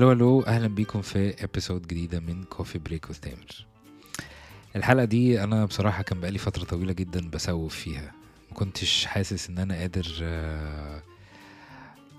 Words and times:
ألو 0.00 0.12
ألو 0.12 0.40
أهلا 0.42 0.68
بيكم 0.68 1.02
في 1.02 1.44
episode 1.44 1.86
جديدة 1.86 2.20
من 2.20 2.44
Coffee 2.44 2.78
Break 2.78 3.10
with 3.10 3.16
تامر 3.16 3.66
الحلقة 4.76 5.04
دي 5.04 5.44
أنا 5.44 5.64
بصراحة 5.64 6.02
كان 6.02 6.20
بقالي 6.20 6.38
فترة 6.38 6.64
طويلة 6.64 6.92
جدا 6.92 7.30
بسوف 7.30 7.74
فيها. 7.76 8.12
ما 8.50 8.56
كنتش 8.56 9.06
حاسس 9.06 9.50
إن 9.50 9.58
أنا 9.58 9.74
قادر 9.74 10.18
آه، 10.22 11.02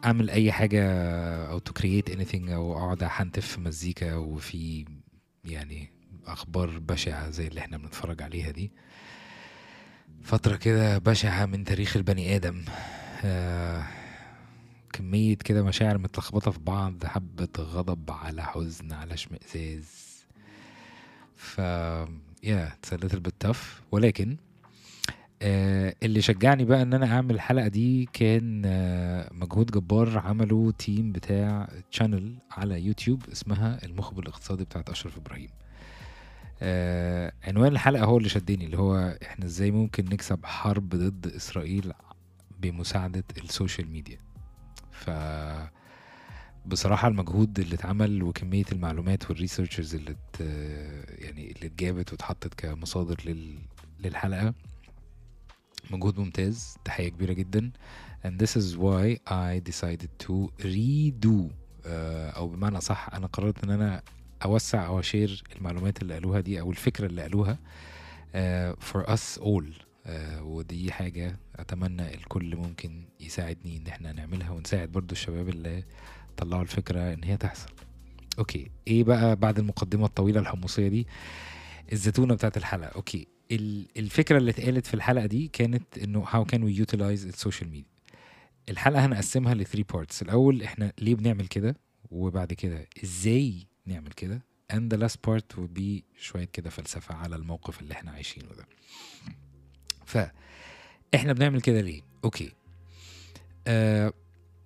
أعمل 0.06 0.30
أي 0.30 0.52
حاجة 0.52 0.84
أو 1.50 1.60
to 1.60 1.74
create 1.74 2.10
any 2.10 2.56
أو 2.56 2.78
أقعد 2.78 3.04
أحنتف 3.04 3.48
في 3.48 3.62
مزيكا 3.62 4.16
وفي 4.16 4.86
يعني 5.46 5.90
أخبار 6.26 6.80
بشعة 6.80 7.30
زي 7.30 7.48
اللي 7.48 7.60
إحنا 7.60 7.78
بنتفرج 7.78 8.22
عليها 8.22 8.52
دي. 8.52 8.72
فترة 10.24 10.56
كده 10.56 10.98
بشعة 10.98 11.46
من 11.46 11.64
تاريخ 11.64 11.98
البني 11.98 12.36
آدم. 12.36 12.66
آه، 13.24 13.84
كمية 14.94 15.36
كده 15.36 15.64
مشاعر 15.64 15.98
متلخبطة 15.98 16.52
في 16.52 16.60
بعض 16.60 17.06
حبة 17.06 17.48
غضب 17.60 18.12
على 18.12 18.44
حزن 18.44 18.92
على 18.94 19.14
اشمئزاز 19.14 20.12
ف 21.36 21.58
yeah 22.44 22.74
it's 22.74 22.94
bit 22.94 23.48
tough. 23.48 23.58
ولكن 23.92 24.38
آه 25.42 25.96
اللي 26.04 26.22
شجعني 26.22 26.66
بقى 26.66 26.82
إن 26.82 26.94
أنا 26.94 27.06
أعمل 27.16 27.36
الحلقة 27.36 27.68
دي 27.68 28.10
كان 28.14 28.62
آه 28.66 29.30
مجهود 29.34 29.72
جبار 29.72 30.18
عمله 30.20 30.72
team 30.72 31.12
بتاع 31.12 31.70
channel 31.92 32.36
على 32.52 32.82
يوتيوب 32.86 33.24
اسمها 33.32 33.86
المخبر 33.86 34.24
الاقتصادي 34.24 34.64
بتاعت 34.64 34.90
أشرف 34.90 35.18
إبراهيم. 35.18 35.50
آه 36.62 37.32
عنوان 37.44 37.72
الحلقة 37.72 38.04
هو 38.06 38.18
اللي 38.18 38.30
شدني 38.30 38.66
اللي 38.66 38.78
هو 38.78 39.18
إحنا 39.24 39.46
إزاي 39.46 39.72
ممكن 39.72 40.06
نكسب 40.06 40.46
حرب 40.46 40.90
ضد 40.90 41.28
إسرائيل 41.36 41.94
بمساعدة 42.62 43.24
ال 43.44 43.50
social 43.50 43.90
media؟ 43.92 44.18
ف 45.02 45.10
بصراحة 46.66 47.08
المجهود 47.08 47.60
اللي 47.60 47.76
اتعمل 47.76 48.24
وكمية 48.24 48.64
المعلومات 48.72 49.30
وال 49.30 49.40
researchers 49.40 49.96
اللي 49.96 50.12
ات 50.12 50.42
يعني 51.22 51.52
اللي 51.52 51.68
اتجابت 51.68 52.12
واتحطت 52.12 52.54
كمصادر 52.54 53.16
لل... 53.26 53.56
للحلقة 54.00 54.54
مجهود 55.92 56.20
ممتاز 56.20 56.78
تحية 56.86 57.10
كبيرة 57.10 57.34
جدا. 57.34 57.72
And 58.26 58.32
this 58.44 58.56
is 58.62 58.78
why 58.78 59.18
I 59.32 59.60
decided 59.72 60.10
to 60.28 60.50
redo 60.64 61.52
آه، 61.86 62.30
أو 62.30 62.48
بمعنى 62.48 62.82
صح 62.82 63.10
أنا 63.14 63.28
قررت 63.28 63.64
إن 63.64 63.70
أنا 63.70 64.02
أوسع 64.46 64.86
أو 64.86 65.00
أ 65.00 65.07
share 65.07 65.44
المعلومات 65.56 66.02
اللي 66.02 66.14
قالوها 66.14 66.40
دي 66.40 66.60
أو 66.60 66.72
الفكرة 66.72 67.06
اللي 67.06 67.22
قالوها 67.22 67.58
آه، 68.36 68.74
for 68.92 69.04
us 69.06 69.42
all. 69.42 69.91
آه، 70.06 70.44
ودي 70.44 70.92
حاجة 70.92 71.40
أتمنى 71.56 72.14
الكل 72.14 72.56
ممكن 72.56 73.04
يساعدني 73.20 73.78
إن 73.78 73.88
إحنا 73.88 74.12
نعملها 74.12 74.52
ونساعد 74.52 74.90
برضو 74.92 75.12
الشباب 75.12 75.50
اللي 75.50 75.84
طلعوا 76.38 76.62
الفكرة 76.62 77.14
إن 77.14 77.24
هي 77.24 77.38
تحصل. 77.38 77.70
okay 78.40 78.72
إيه 78.88 79.04
بقى 79.04 79.36
بعد 79.36 79.60
المقدمة 79.60 80.06
الطويلة 80.06 80.40
الحمصية 80.40 80.88
دي؟ 80.88 81.08
الزتونة 81.92 82.34
بتاعت 82.36 82.58
الحلقة. 82.58 82.88
okay 82.90 83.28
ال- 83.52 83.88
الفكرة 83.98 84.38
اللي 84.38 84.52
اتقالت 84.52 84.88
في 84.88 84.94
الحلقة 84.94 85.26
دي 85.26 85.48
كانت 85.48 85.98
إنه 85.98 86.26
how 86.26 86.46
can 86.46 86.60
we 86.60 86.86
utilize 86.88 87.26
ال 87.26 87.32
social 87.32 87.70
media 87.70 87.92
الحلقة 88.70 89.06
هنقسمها 89.06 89.54
ل 89.54 89.59
three 89.59 89.84
parts 89.84 90.22
الأول 90.22 90.64
إحنا 90.64 90.94
ليه 91.00 91.16
بنعمل 91.16 91.48
كده؟ 91.48 91.76
وبعد 92.12 92.54
كده 92.54 92.88
إزاي 93.04 93.68
نعمل 93.86 94.12
كده؟ 94.12 94.42
and 94.74 94.94
the 94.94 94.98
last 94.98 95.16
part 95.28 95.58
would 95.58 95.80
be 95.80 96.04
شوية 96.18 96.46
كده 96.54 96.70
فلسفة 96.70 97.16
على 97.16 97.36
الموقف 97.36 97.82
اللي 97.82 97.94
إحنا 97.94 98.12
عايشينه 98.12 98.48
ده. 98.58 98.66
فاحنا 100.06 101.34
بنعمل 101.34 101.62
كده 101.62 101.82
ليه؟ 101.82 102.02
okay. 102.24 102.52
آه 103.68 104.14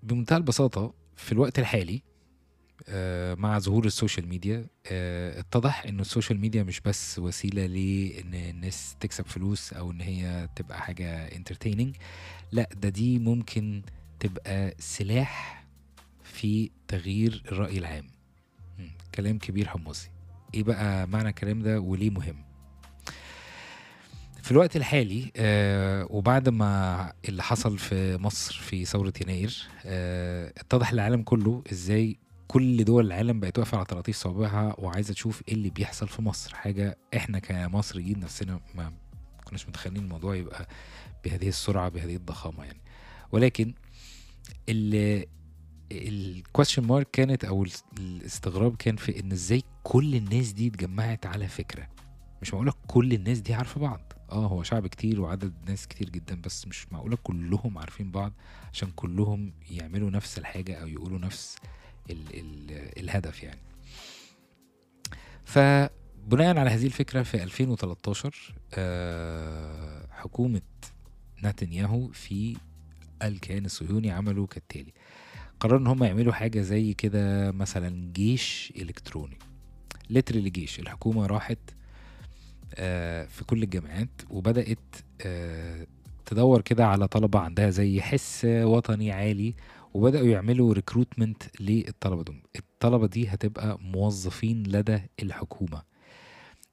بمنتهى 0.04 0.38
البساطة 0.38 0.94
في 1.16 1.32
الوقت 1.32 1.60
الحالي 1.60 2.02
آه 2.90 3.34
مع 3.36 3.60
ظهور 3.60 3.86
ال 3.86 3.92
social 3.92 4.28
media 4.28 4.68
آه 4.92 5.40
اتضح 5.40 5.84
إن 5.86 6.00
ال 6.00 6.06
social 6.06 6.40
media 6.40 6.64
مش 6.64 6.82
بس 6.82 7.20
وسيلة 7.20 7.66
لأن 7.66 8.34
الناس 8.34 8.96
تكسب 9.00 9.26
فلوس 9.28 9.74
أو 9.74 9.92
إن 9.92 10.02
هي 10.02 10.50
تبقى 10.56 10.82
حاجة 10.82 11.36
entertaining 11.36 11.96
لأ 12.52 12.70
ده 12.82 12.90
دي 12.90 13.20
ممكن 13.20 13.82
تبقى 14.20 14.76
سلاح 14.80 15.66
في 16.24 16.72
تغيير 16.88 17.44
الرأي 17.52 17.78
العام. 17.78 18.08
كلام 19.16 19.38
كبير 19.40 19.68
حمصي 19.68 20.10
إيه 20.54 20.64
بقى 20.64 21.08
معنى 21.08 21.30
الكلام 21.30 21.60
ده 21.62 21.80
وليه 21.80 22.10
مهم؟ 22.10 22.45
في 24.46 24.52
الوقت 24.52 24.76
الحالي 24.76 25.32
آه 25.36 26.08
وبعد 26.10 26.50
ما 26.50 27.14
اللي 27.30 27.44
حصل 27.44 27.78
في 27.78 28.18
مصر 28.18 28.56
في 28.56 28.86
ثورة 28.86 29.14
يناير 29.22 29.68
آه 29.86 30.54
اتضح 30.58 30.94
للعالم 30.94 31.24
كله 31.24 31.64
إزاي 31.72 32.18
كل 32.48 32.84
دول 32.84 33.06
العالم 33.06 33.40
بقت 33.40 33.60
واقفة 33.60 33.78
على 33.78 33.86
طراطيف 33.86 34.16
صوابعها 34.18 34.76
وعايزة 34.78 35.14
تشوف 35.14 35.42
إيه 35.48 35.54
اللي 35.54 35.70
بيحصل 35.70 36.08
في 36.08 36.22
مصر. 36.22 36.56
حاجة 36.56 36.98
إحنا 37.16 37.40
كمصريين 37.40 38.20
نفسنا 38.20 38.60
ما 38.76 38.92
كناش 39.46 39.68
متخيلين 39.68 40.04
الموضوع 40.04 40.36
يبقى 40.36 40.68
بهذه 41.24 41.48
السرعة 41.48 41.90
بهذه 41.90 42.16
الضخامة 42.16 42.64
يعني. 42.64 42.82
ولكن 43.32 43.74
ال 44.70 45.26
الكويشن 45.92 46.84
مارك 46.88 47.08
كانت 47.14 47.46
أو 47.46 47.64
ال- 47.64 47.72
الاستغراب 48.00 48.76
كان 48.76 48.96
في 48.96 49.20
إن 49.20 49.32
إزاي 49.32 49.64
كل 49.84 50.16
الناس 50.16 50.52
دي 50.52 50.68
اتجمعت 50.68 51.26
على 51.26 51.48
فكرة. 51.48 51.88
مش 52.42 52.54
معقولة 52.54 52.74
كل 52.88 53.14
الناس 53.14 53.40
دي 53.40 53.54
عارفة 53.54 53.82
بعض. 53.82 54.14
آه 54.32 54.48
هو 54.48 54.64
شعب 54.64 54.88
كتير 54.88 55.22
وعدد 55.22 55.54
ناس 55.68 55.88
كتير 55.88 56.10
جدا 56.10 56.42
بس 56.42 56.68
مش 56.68 56.92
معقولة 56.92 57.18
كلهم 57.24 57.78
عارفين 57.78 58.12
بعض 58.12 58.34
عشان 58.74 58.92
كلهم 58.96 59.54
يعملوا 59.72 60.10
نفس 60.10 60.38
الحاجة 60.38 60.76
أو 60.82 60.88
يقولوا 60.88 61.20
نفس 61.20 61.56
ال 62.10 62.40
ال 62.40 62.72
الهدف 63.00 63.44
يعني. 63.44 63.60
فبناء 65.46 66.58
على 66.58 66.70
هذه 66.70 66.86
الفكرة 66.86 67.24
في 67.24 67.44
2013 67.44 68.56
آه 68.74 70.08
حكومة 70.12 70.62
نتنياهو 71.44 72.08
في 72.08 72.58
الكيان 73.24 73.66
الصهيوني 73.66 74.12
عملوا 74.12 74.48
كالتالي. 74.48 74.94
قرروا 75.60 75.80
إن 75.80 75.88
هم 75.88 76.04
يعملوا 76.04 76.34
حاجة 76.34 76.62
زي 76.62 76.94
كده 76.94 77.52
مثلا 77.52 78.12
جيش 78.14 78.74
إلكتروني. 78.78 79.38
لترلي 80.10 80.50
جيش. 80.50 80.80
الحكومة 80.80 81.26
راحت 81.26 81.60
في 83.28 83.44
كل 83.48 83.64
الجامعات 83.64 84.10
وبدأت 84.30 84.78
آه، 85.26 85.88
تدور 86.26 86.62
كده 86.62 86.86
على 86.88 87.08
طلبة 87.08 87.40
عندها 87.40 87.70
زي 87.70 88.02
حس 88.02 88.46
وطني 88.46 89.12
عالي 89.12 89.54
وبدأوا 89.94 90.28
يعملوا 90.28 90.74
ريكروتمنت 90.74 91.44
للطلبة 91.62 92.24
دول. 92.24 92.42
الطلبة 92.56 93.08
دي 93.08 93.28
هتبقى 93.28 93.78
موظفين 93.82 94.64
لدى 94.68 95.00
الحكومة 95.24 95.82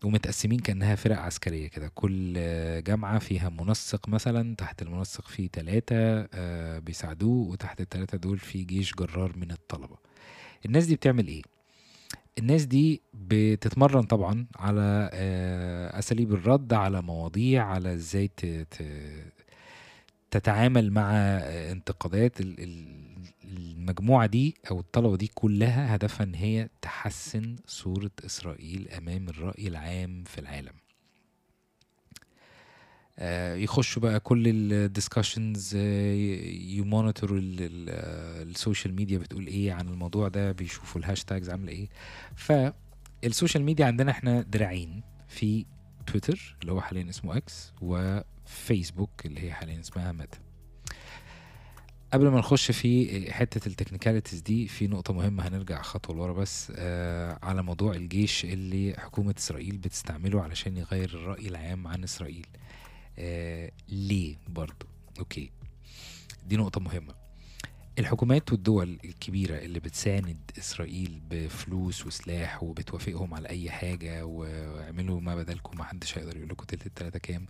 ومتقسمين 0.04 0.58
كأنها 0.58 0.94
فرق 0.94 1.18
عسكرية 1.18 1.68
كده. 1.68 1.88
كل 1.94 2.34
آه، 2.36 2.80
جامعة 2.80 3.18
فيها 3.18 3.48
منسق 3.48 4.08
مثلا 4.08 4.54
تحت 4.56 4.82
المنسق 4.82 5.28
فيه 5.28 5.48
ثلاثة 5.52 6.26
بيساعدوه 6.78 7.48
وتحت 7.48 7.80
الثلاثه 7.80 8.18
دول 8.18 8.38
في 8.38 8.64
جيش 8.64 8.94
جرار 8.94 9.36
من 9.36 9.50
الطلبة. 9.50 9.96
الناس 10.66 10.86
دي 10.86 10.96
بتعمل 10.96 11.26
إيه؟ 11.28 11.42
الناس 12.38 12.64
دي 12.64 13.02
بتتمرن 13.14 14.02
طبعا 14.02 14.46
على 14.56 15.10
آه، 15.12 15.98
أساليب 15.98 16.32
الرد 16.32 16.72
على 16.72 17.02
مواضيع 17.02 17.64
على 17.66 17.94
إزاي 17.94 18.30
تتعامل 20.30 20.90
مع 20.92 21.10
آه، 21.14 21.72
انتقادات 21.72 22.40
ال- 22.40 22.60
ال- 22.60 23.02
المجموعة 23.44 24.26
دي 24.26 24.54
أو 24.70 24.80
الطلبة 24.80 25.16
دي 25.16 25.26
كلها 25.34 25.94
هدفها 25.94 26.24
ان 26.24 26.34
هي 26.34 26.68
تحسن 26.82 27.56
صورة 27.66 28.10
إسرائيل 28.26 28.88
أمام 28.88 29.28
الرأي 29.28 29.68
العام 29.68 30.24
في 30.24 30.38
العالم. 30.38 30.72
يخشوا 33.62 34.02
بقى 34.02 34.20
كل 34.20 34.44
ال 34.92 34.99
discussions 34.99 35.74
ي 35.74 35.93
monitor 35.93 37.20
وا 37.20 37.38
ال 37.42 37.64
social 37.64 38.94
media 38.94 39.18
بتقول 39.18 39.46
إيه 39.46 39.72
عن 39.72 39.88
الموضوع 39.88 40.28
ده 40.28 40.52
بيشوفوا 40.52 41.00
ال 41.00 41.06
hashtags 41.06 41.50
عاملة 41.50 41.72
إيه. 41.72 41.88
فال 42.36 42.68
social 42.68 43.64
media 43.64 43.86
عندنا 43.86 44.10
إحنا 44.10 44.42
دراعين 44.42 45.02
في 45.28 45.64
تويتر 46.06 46.56
اللي 46.62 46.72
هو 46.72 46.80
حاليا 46.80 47.08
اسمه 47.10 47.36
إكس 47.36 47.72
وفيسبوك 47.80 49.26
اللي 49.26 49.40
هي 49.40 49.52
حاليا 49.52 49.80
اسمها 49.80 50.12
ميتا 50.12 50.38
قبل 52.12 52.28
ما 52.28 52.38
نخش 52.38 52.70
في 52.70 53.32
حتة 53.32 53.68
ال 53.68 53.73
technicalities 53.73 54.40
دي 54.40 54.68
في 54.68 54.86
نقطة 54.86 55.12
مهمة 55.14 55.48
هنرجع 55.48 55.82
خطوة 55.82 56.16
لورا 56.16 56.32
بس 56.32 56.72
آه 56.76 57.38
على 57.42 57.62
موضوع 57.62 57.92
الجيش 57.94 58.44
اللي 58.44 58.94
حكومة 58.98 59.34
إسرائيل 59.38 59.78
بتستعمله 59.78 60.42
علشان 60.42 60.76
يغير 60.76 61.08
الرأي 61.08 61.48
العام 61.48 61.86
عن 61.86 62.04
إسرائيل. 62.04 62.46
آه 62.56 62.62
ليه 63.88 64.36
برضو؟ 64.48 64.86
okay. 65.18 65.50
دي 66.46 66.56
نقطة 66.56 66.80
مهمة. 66.80 67.14
الحكومات 67.98 68.52
والدول 68.52 68.98
الكبيرة 69.04 69.58
اللي 69.58 69.80
بتساند 69.80 70.50
إسرائيل 70.58 71.20
بفلوس 71.30 72.06
وسلاح 72.06 72.62
وبتوافقهم 72.62 73.34
على 73.34 73.48
أي 73.48 73.70
حاجة 73.70 74.24
واعملوا 74.26 75.20
ما 75.20 75.36
بدلكم 75.36 75.78
محدش 75.78 76.18
هيقدر 76.18 76.36
يقول 76.36 76.48
لكم 76.48 76.64
تلت 76.64 76.86
التلاتة 76.86 77.18
كام. 77.18 77.46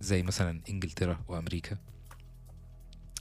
زي 0.00 0.22
مثلا 0.22 0.60
إنجلترا 0.68 1.24
وأمريكا. 1.28 1.78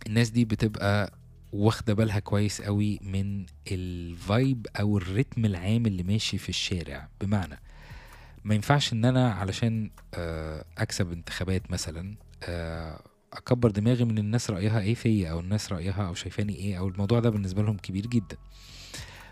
الناس 0.07 0.29
دي 0.29 0.45
بتبقى 0.45 1.13
واخدة 1.53 1.93
بالها 1.93 2.19
كويس 2.19 2.61
قوي 2.61 2.99
من 3.01 3.45
ال 3.71 3.90
vibe 3.90 4.67
أو 4.79 4.97
ال 4.97 5.04
rhythm 5.04 5.45
العام 5.45 5.85
اللي 5.85 6.03
ماشي 6.03 6.37
في 6.37 6.49
الشارع. 6.49 7.09
بمعنى 7.21 7.59
ما 8.43 8.55
ينفعش 8.55 8.93
إن 8.93 9.05
أنا 9.05 9.33
علشان 9.33 9.91
آه، 10.13 10.65
أكسب 10.77 11.11
انتخابات 11.11 11.71
مثلا 11.71 12.15
آه، 12.43 13.01
أكبر 13.33 13.71
دماغي 13.71 14.05
من 14.05 14.17
الناس 14.17 14.49
رأيها 14.49 14.79
إيه 14.79 14.95
فيا 14.95 15.31
أو 15.31 15.39
الناس 15.39 15.73
رأيها 15.73 16.07
أو 16.07 16.13
شايفاني 16.13 16.55
إيه 16.55 16.77
أو 16.79 16.87
الموضوع 16.87 17.19
ده 17.19 17.29
بالنسبة 17.29 17.63
لهم 17.63 17.77
كبير 17.77 18.07
جدا. 18.07 18.37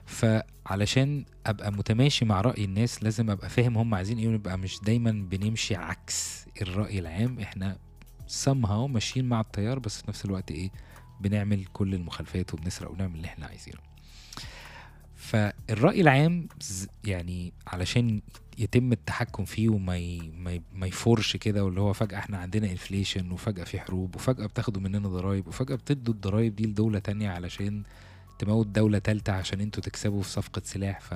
فعلشان 0.05 1.25
أبقى 1.45 1.71
متماشي 1.71 2.25
مع 2.25 2.41
رأي 2.41 2.65
الناس 2.65 3.03
لازم 3.03 3.29
أبقى 3.29 3.49
فاهم 3.49 3.77
هم 3.77 3.95
عايزين 3.95 4.17
إيه 4.17 4.27
ونبقى 4.27 4.57
مش 4.57 4.79
دايما 4.83 5.11
بنمشي 5.11 5.75
عكس 5.75 6.45
الرأي 6.61 6.99
العام. 6.99 7.39
إحنا 7.39 7.77
somehow 8.45 8.71
ماشيين 8.71 9.25
مع 9.25 9.41
التيار 9.41 9.79
بس 9.79 10.01
في 10.01 10.07
نفس 10.09 10.25
الوقت 10.25 10.51
إيه 10.51 10.71
بنعمل 11.21 11.65
كل 11.65 11.93
المخالفات 11.93 12.53
وبنسرق 12.53 12.91
ونعمل 12.91 13.15
اللي 13.15 13.27
إحنا 13.27 13.45
عايزينه. 13.45 13.79
فالرأي 15.15 16.01
العام 16.01 16.47
يعني 17.03 17.53
علشان 17.67 18.21
يتم 18.59 18.91
التحكم 18.91 19.45
فيه 19.45 19.69
وما 19.69 19.97
ي... 19.97 20.31
ما, 20.37 20.51
ي... 20.53 20.61
ما 20.73 20.87
يفورش 20.87 21.37
كده 21.37 21.65
واللي 21.65 21.81
هو 21.81 21.93
فجأة 21.93 22.17
إحنا 22.17 22.37
عندنا 22.37 22.71
inflation 22.71 23.31
وفجأة 23.31 23.63
في 23.63 23.79
حروب 23.79 24.15
وفجأة 24.15 24.45
بتاخدوا 24.45 24.81
مننا 24.81 25.07
ضرايب 25.09 25.47
وفجأة 25.47 25.75
بتدوا 25.75 26.13
الضرايب 26.13 26.55
دي 26.55 26.65
لدولة 26.67 26.99
تانية 26.99 27.29
علشان 27.29 27.83
تموت 28.39 28.67
دولة 28.67 28.99
تالتة 28.99 29.33
عشان 29.33 29.61
أنتوا 29.61 29.83
تكسبوا 29.83 30.21
في 30.21 30.29
صفقة 30.29 30.61
سلاح. 30.65 30.99
ف 31.01 31.13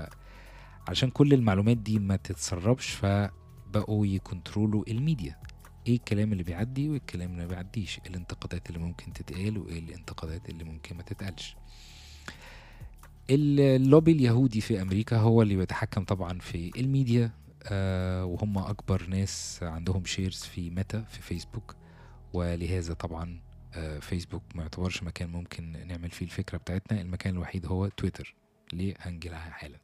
علشان 0.87 1.09
كل 1.09 1.33
المعلومات 1.33 1.77
دي 1.77 1.99
ما 1.99 2.15
تتسربش 2.15 2.89
فبقوا 2.89 4.05
يcontrolوا 4.05 4.83
الميديا. 4.87 5.37
إيه 5.87 5.95
الكلام 5.95 6.31
اللي 6.31 6.43
بيعدي 6.43 6.89
وايه 6.89 6.97
الكلام 6.97 7.31
اللي 7.31 7.41
ما 7.41 7.47
بيعديش؟ 7.47 7.99
إيه 7.99 8.09
الانتقادات 8.09 8.67
اللي 8.69 8.79
ممكن 8.79 9.13
تتقال 9.13 9.57
وايه 9.57 9.79
الانتقادات 9.79 10.49
اللي 10.49 10.63
ممكن 10.63 10.97
ما 10.97 11.03
تتقالش؟ 11.03 11.55
اللوبي 13.29 14.11
اليهودي 14.11 14.61
في 14.61 14.81
أمريكا 14.81 15.17
هو 15.17 15.41
اللي 15.41 15.55
بيتحكم 15.55 16.03
طبعا 16.03 16.39
في 16.39 16.71
الميديا 16.79 17.31
آه 17.63 18.25
وهم 18.25 18.57
أكبر 18.57 19.07
ناس 19.07 19.59
عندهم 19.61 20.05
shares 20.05 20.37
في 20.43 20.69
ميتا 20.69 21.01
في 21.01 21.21
فيسبوك. 21.21 21.75
ولهذا 22.33 22.93
طبعا 22.93 23.39
آه 23.73 23.99
فيسبوك 23.99 24.43
ما 24.55 24.61
يعتبرش 24.61 25.03
مكان 25.03 25.29
ممكن 25.29 25.87
نعمل 25.87 26.11
فيه 26.11 26.25
الفكرة 26.25 26.57
بتاعتنا. 26.57 27.01
المكان 27.01 27.33
الوحيد 27.33 27.65
هو 27.65 27.87
تويتر 27.87 28.35
ليه 28.73 28.93
هنجيلها 28.99 29.39
حالا. 29.39 29.77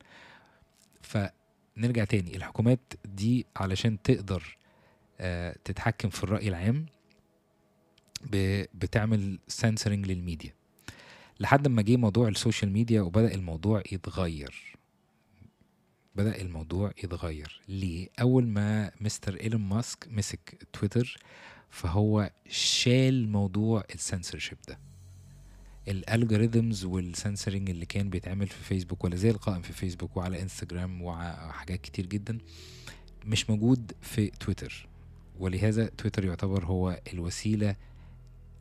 فنرجع 1.02 2.04
تاني. 2.04 2.36
الحكومات 2.36 2.94
دي 3.06 3.46
علشان 3.56 4.02
تقدر 4.02 4.58
آه 5.20 5.56
تتحكم 5.66 6.10
في 6.10 6.24
الرأي 6.24 6.48
العام 6.48 6.86
بتعمل 8.74 9.40
سنسرنج 9.48 10.08
للميديا. 10.08 10.54
لحد 11.40 11.68
ما 11.68 11.82
جه 11.82 11.98
موضوع 11.98 12.28
السوشيال 12.28 12.72
ميديا 12.72 13.02
وبدأ 13.02 13.34
الموضوع 13.34 13.84
يتغير. 13.92 14.78
بدأ 16.16 16.42
الموضوع 16.42 16.92
يتغير. 17.04 17.62
ليه؟ 17.68 18.10
أول 18.22 18.48
ما 18.48 18.92
مستر 19.02 19.40
إيلون 19.40 19.62
ماسك 19.62 20.08
مسك 20.12 20.68
تويتر 20.74 21.18
فهو 21.70 22.32
شال 22.50 23.30
موضوع 23.30 23.84
السنسورشيب 23.96 24.58
ده. 24.68 24.80
الالجوريثمز 25.88 26.86
والسنسورنج 26.86 27.70
اللي 27.70 27.86
كان 27.86 28.10
بيتعمل 28.10 28.48
في 28.48 28.64
فيسبوك 28.64 29.04
ولا 29.04 29.16
زي 29.16 29.30
القائم 29.30 29.62
في 29.62 29.74
فيسبوك 29.74 30.18
وعلى 30.18 30.42
انستجرام 30.42 31.02
وحاجات 31.02 31.82
كتير 31.82 32.06
جدا 32.06 32.38
مش 33.26 33.50
موجود 33.50 33.92
في 34.02 34.28
تويتر. 34.28 34.88
ولهذا 35.40 35.86
تويتر 35.86 36.26
يعتبر 36.26 36.66
هو 36.66 37.02
الوسيلة 37.14 37.76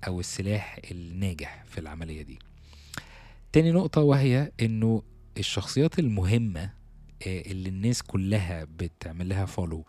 أو 0.07 0.21
السلاح 0.21 0.81
الناجح 0.91 1.65
في 1.65 1.79
العملية 1.79 2.23
دي. 2.23 2.39
تاني 3.53 3.73
نقطة 3.73 4.00
وهي 4.00 4.53
إنه 4.62 5.03
الشخصيات 5.39 5.99
المهمة 5.99 6.62
آه، 7.27 7.41
اللي 7.41 7.69
الناس 7.69 8.03
كلها 8.03 8.65
بتعمل 8.65 9.29
لها 9.29 9.45
follow 9.47 9.85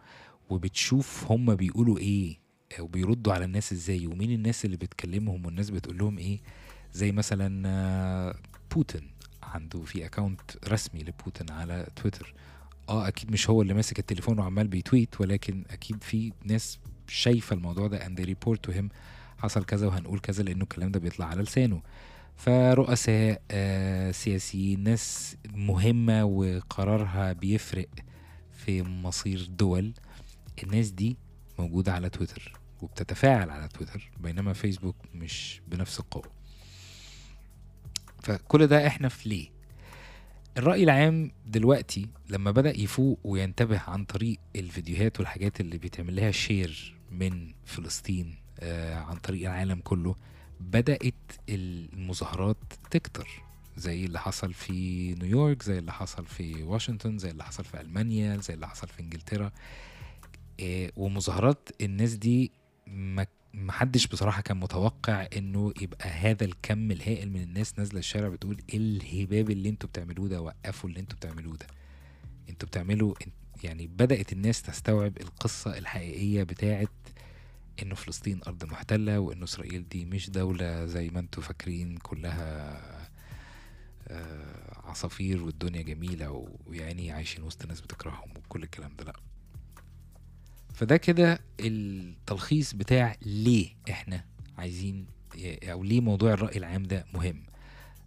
وبتشوف 0.50 1.32
هم 1.32 1.56
بيقولوا 1.56 1.98
إيه 1.98 2.40
آه، 2.80 2.82
وبيردوا 2.82 3.34
على 3.34 3.46
الناس 3.46 3.72
إزاي 3.74 4.08
ومين 4.08 4.32
الناس 4.32 4.66
اللي 4.66 4.78
بتكلمهم 4.78 5.46
والناس 5.46 5.70
بتقول 5.70 5.98
لهم 5.98 6.18
إيه 6.18 6.42
زي 6.94 7.12
مثلا 7.12 7.64
آه، 7.68 8.36
بوتين 8.76 9.12
عنده 9.44 9.82
في 9.82 10.06
account 10.06 10.42
رسمي 10.68 11.04
لبوتين 11.04 11.52
على 11.52 11.88
تويتر. 11.96 12.34
آه 12.90 13.08
أكيد 13.08 13.32
مش 13.32 13.50
هو 13.50 13.62
اللي 13.62 13.74
ماسك 13.74 14.00
التليفون 14.00 14.40
وعمال 14.40 14.68
بيتويت 14.68 15.22
ولكن 15.22 15.64
أكيد 15.70 16.04
في 16.04 16.32
ناس 16.46 16.80
شايفة 17.08 17.54
الموضوع 17.56 17.88
ده 17.88 18.00
and 18.00 18.12
they 18.20 18.26
report 18.26 18.58
to 18.72 18.76
him 18.76 18.86
حصل 19.38 19.64
كذا 19.64 19.88
وهنقول 19.88 20.20
كذا 20.20 20.44
لأنه 20.44 20.64
الكلام 20.64 20.92
ده 20.92 21.00
بيطلع 21.00 21.26
على 21.26 21.42
لسانه. 21.42 21.82
فرؤساء 22.40 23.42
آه، 23.52 24.12
سياسيين 24.12 24.84
ناس 24.84 25.38
مهمة 25.54 26.24
وقرارها 26.24 27.34
بيفرق 27.34 27.88
في 28.52 28.84
مصير 28.84 29.46
دول. 29.50 29.94
الناس 30.64 30.90
دي 30.90 31.18
موجودة 31.60 31.94
على 31.94 32.10
تويتر 32.10 32.54
وبتتفاعل 32.82 33.50
على 33.50 33.68
تويتر 33.68 34.12
بينما 34.20 34.54
فيسبوك 34.54 34.96
مش 35.14 35.62
بنفس 35.68 36.00
القوة. 36.00 36.32
فكل 38.24 38.68
ده 38.68 38.88
إحنا 38.88 39.10
في 39.10 39.30
ليه؟ 39.30 39.50
الرأي 40.58 40.84
العام 40.84 41.32
دلوقتي 41.46 42.10
لما 42.30 42.52
بدأ 42.52 42.80
يفوق 42.80 43.20
وينتبه 43.24 43.80
عن 43.88 44.06
طريق 44.06 44.40
الفيديوهات 44.56 45.20
والحاجات 45.20 45.62
اللي 45.62 45.78
بيتعمل 45.78 46.16
لها 46.16 46.32
شير 46.32 46.96
من 47.12 47.54
فلسطين 47.66 48.36
آه 48.60 48.96
عن 48.96 49.16
طريق 49.18 49.50
العالم 49.50 49.80
كله 49.84 50.16
بدأت 50.60 51.14
المظاهرات 51.50 52.58
تكتر 52.92 53.30
زي 53.78 54.06
اللي 54.06 54.20
حصل 54.20 54.54
في 54.54 55.14
نيويورك 55.14 55.64
زي 55.64 55.80
اللي 55.80 55.92
حصل 55.94 56.26
في 56.26 56.64
واشنطن 56.64 57.18
زي 57.18 57.30
اللي 57.32 57.44
حصل 57.44 57.64
في 57.66 57.82
ألمانيا 57.82 58.38
زي 58.38 58.54
اللي 58.54 58.68
حصل 58.68 58.88
في 58.88 59.00
إنجلترا. 59.00 59.52
آه، 60.60 60.92
ومظاهرات 60.98 61.70
الناس 61.82 62.14
دي 62.14 62.52
ما 62.88 63.28
محدش 63.54 64.08
بصراحة 64.08 64.42
كان 64.42 64.58
متوقع 64.60 65.28
إنه 65.38 65.74
يبقى 65.82 66.10
هذا 66.10 66.46
الكم 66.46 66.92
الهائل 66.92 67.32
من 67.32 67.42
الناس 67.42 67.80
نازلة 67.80 68.00
الشارع 68.00 68.30
بتقول 68.30 68.58
إيه 68.70 68.78
الهباب 68.78 69.50
اللي 69.50 69.70
أنتوا 69.70 69.90
بتعملوه 69.90 70.28
ده 70.28 70.42
وقفوا 70.42 70.90
اللي 70.90 71.00
أنتوا 71.00 71.18
بتعملوه 71.18 71.56
ده. 71.56 71.68
أنتوا 72.50 72.68
بتعملوا 72.68 73.14
يعني 73.64 73.88
بدأت 73.88 74.34
الناس 74.34 74.62
تستوعب 74.62 75.18
القصة 75.18 75.78
الحقيقية 75.78 76.44
بتاعت 76.44 76.90
إنه 77.81 77.96
فلسطين 77.96 78.40
أرض 78.48 78.66
محتلة 78.66 79.20
وإنه 79.20 79.44
إسرائيل 79.44 79.90
دي 79.90 80.06
مش 80.06 80.30
دولة 80.30 80.86
زي 80.86 81.10
ما 81.10 81.20
أنتوا 81.20 81.44
فاكرين 81.44 81.98
كلها 81.98 82.80
آه، 84.07 84.80
عصافير 84.90 85.44
والدنيا 85.44 85.81
جميلة 85.81 86.48
ويعني 86.66 87.12
عايشين 87.12 87.44
وسط 87.44 87.66
ناس 87.66 87.81
بتكرههم 87.81 88.30
وكل 88.38 88.64
الكلام 88.64 88.95
ده 88.95 89.04
لأ. 89.06 89.14
فده 90.74 90.98
كده 90.98 91.40
التلخيص 91.59 92.74
بتاع 92.74 93.16
ليه 93.21 93.69
إحنا 93.90 94.26
عايزين 94.57 95.06
أو 95.64 95.83
ليه 95.83 96.02
موضوع 96.02 96.33
الرأي 96.33 96.57
العام 96.57 96.83
ده 96.83 97.06
مهم. 97.14 97.44